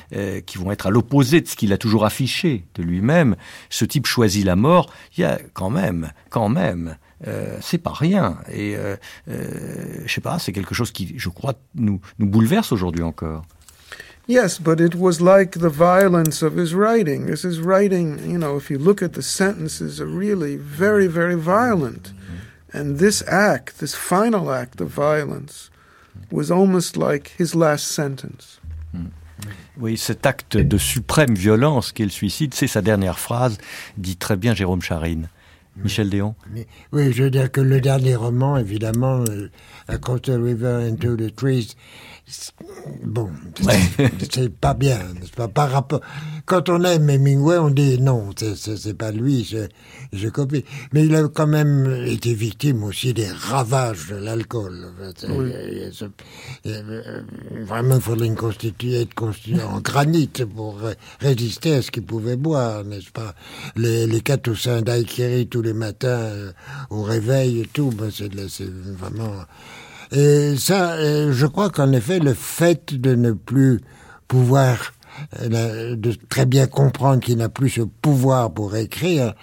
[0.46, 3.34] qui vont être à l'opposé de ce qu'il a toujours affiché de lui-même,
[3.68, 7.93] ce type choisit la mort, il y a quand même, quand même, euh, c'est pas
[7.93, 8.39] rien.
[8.51, 8.97] Et euh,
[9.28, 13.45] euh, je sais pas, c'est quelque chose qui, je crois, nous, nous bouleverse aujourd'hui encore.
[14.28, 17.26] Yes, but it was like the violence of his writing.
[17.26, 21.35] This is writing, you know, if you look at the sentences, are really very, very
[21.35, 22.12] violent.
[22.72, 25.70] And this act, this final act of violence,
[26.31, 28.61] was almost like his last sentence.
[29.78, 33.59] Oui, cet acte de suprême violence qu'est le suicide, c'est sa dernière phrase,
[33.97, 35.28] dit très bien Jérôme Charine.
[35.83, 39.49] Michel Déon Mais- oui, je veux dire que le dernier roman, évidemment, euh,
[39.89, 41.74] Across the River into the Trees,
[43.05, 43.31] bon,
[44.31, 45.49] c'est- pas bien, n'est-ce pas?
[45.49, 46.01] Par rapport,
[46.47, 49.59] quand on aime Hemingway, on dit non, c'est- pas lui, je,
[50.12, 50.64] je copie.
[50.93, 54.87] Mais il a quand même été victime aussi des ravages de l'alcool.
[55.28, 55.53] Oui.
[56.66, 57.22] Euh,
[57.64, 60.78] Vraiment, il faudrait une constituer, être constitué en granit pour
[61.20, 63.35] résister à ce qu'il pouvait boire, n'est-ce pas?
[63.76, 66.53] Les, les quatre ou cinq daiquiris tous les matins euh,
[66.91, 68.31] au réveil et tout, ben, c'est
[68.97, 69.33] vraiment...
[70.13, 73.81] Et ça, euh, je crois qu'en effet, le fait de ne plus
[74.27, 74.93] pouvoir
[75.43, 79.35] euh, de très bien comprendre qu'il n'a plus ce pouvoir pour écrire,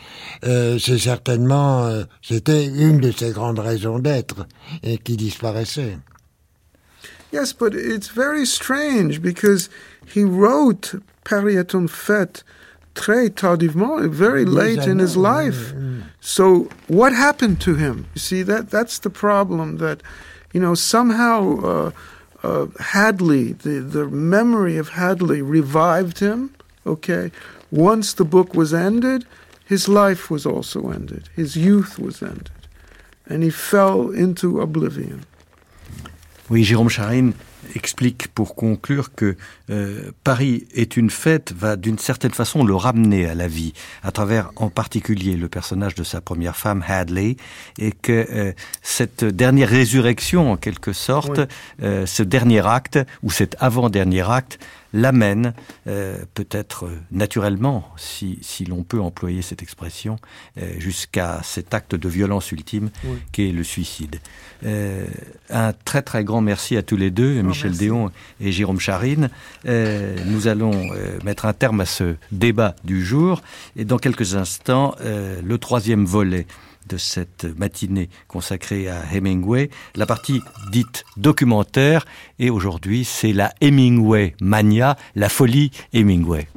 [0.45, 4.47] euh, c'est certainement, euh, c'était une de ses grandes raisons d'être
[4.84, 5.97] et qui disparaissait.
[7.32, 9.70] Yes, but it's very strange because
[10.15, 10.95] he wrote
[11.74, 12.45] une fête
[12.93, 15.74] très tardivement, very late in his life.
[16.22, 18.05] So what happened to him?
[18.15, 19.78] You see, that that's the problem.
[19.78, 20.01] That
[20.57, 21.91] you know somehow uh,
[22.41, 26.49] uh, Hadley, the the memory of Hadley, revived him.
[26.83, 27.31] Okay,
[27.69, 29.27] once the book was ended,
[29.73, 31.29] his life was also ended.
[31.35, 32.59] His youth was ended,
[33.27, 35.25] and he fell into oblivion.
[36.49, 37.33] Oui, Jérôme Charine
[37.75, 39.35] explique pour conclure que
[39.69, 44.11] euh, Paris est une fête va d'une certaine façon le ramener à la vie, à
[44.11, 47.35] travers en particulier le personnage de sa première femme, Hadley,
[47.77, 48.51] et que euh,
[48.81, 51.45] cette dernière résurrection, en quelque sorte, Oui.
[51.83, 54.59] euh, ce dernier acte, ou cet avant-dernier acte,
[54.97, 55.53] l'amène,
[55.87, 60.17] euh, peut-être naturellement, si, si l'on peut employer cette expression,
[60.57, 63.17] euh, jusqu'à cet acte de violence ultime Oui.
[63.31, 64.19] qu'est le suicide.
[64.65, 65.05] Euh,
[65.51, 67.79] un très très grand merci à tous les deux, Michel merci.
[67.85, 69.29] Déon et Jérôme Charine.
[69.65, 70.89] Nous allons
[71.23, 73.41] mettre un terme à ce débat du jour
[73.75, 76.47] et dans quelques instants, le troisième volet
[76.88, 82.05] de cette matinée consacrée à Hemingway, la partie dite documentaire,
[82.39, 86.47] et aujourd'hui c'est la Hemingway mania, la folie Hemingway.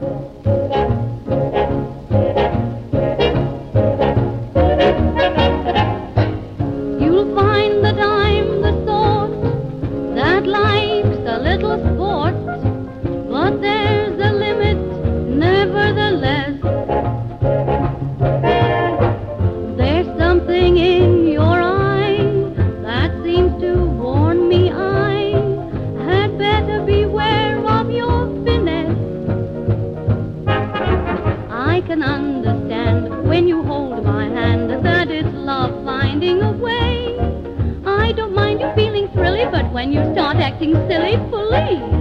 [39.21, 41.93] Thrilly, but when you start acting silly, please.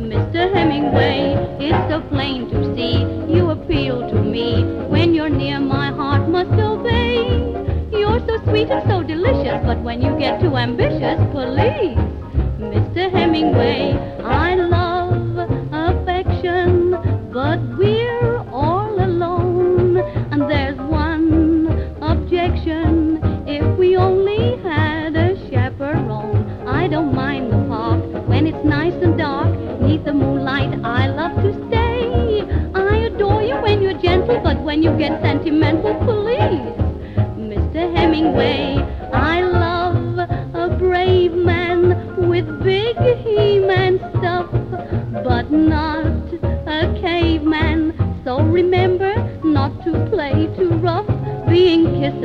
[0.00, 0.52] Mr.
[0.54, 4.64] Hemingway, it's so plain to see you appeal to me.
[4.88, 7.28] When you're near, my heart must obey.
[7.92, 12.00] You're so sweet and so delicious, but when you get too ambitious, please.
[12.72, 13.10] Mr.
[13.12, 14.13] Hemingway,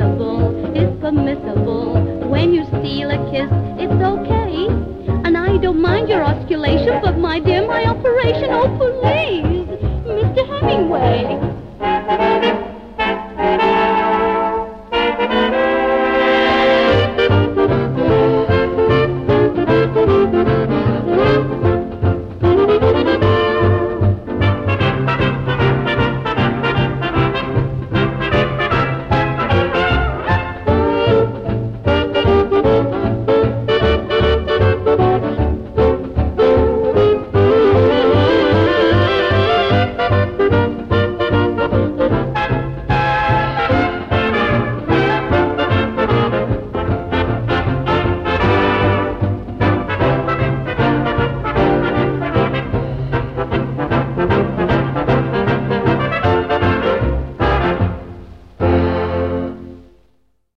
[0.00, 1.69] mistletoe, it's a.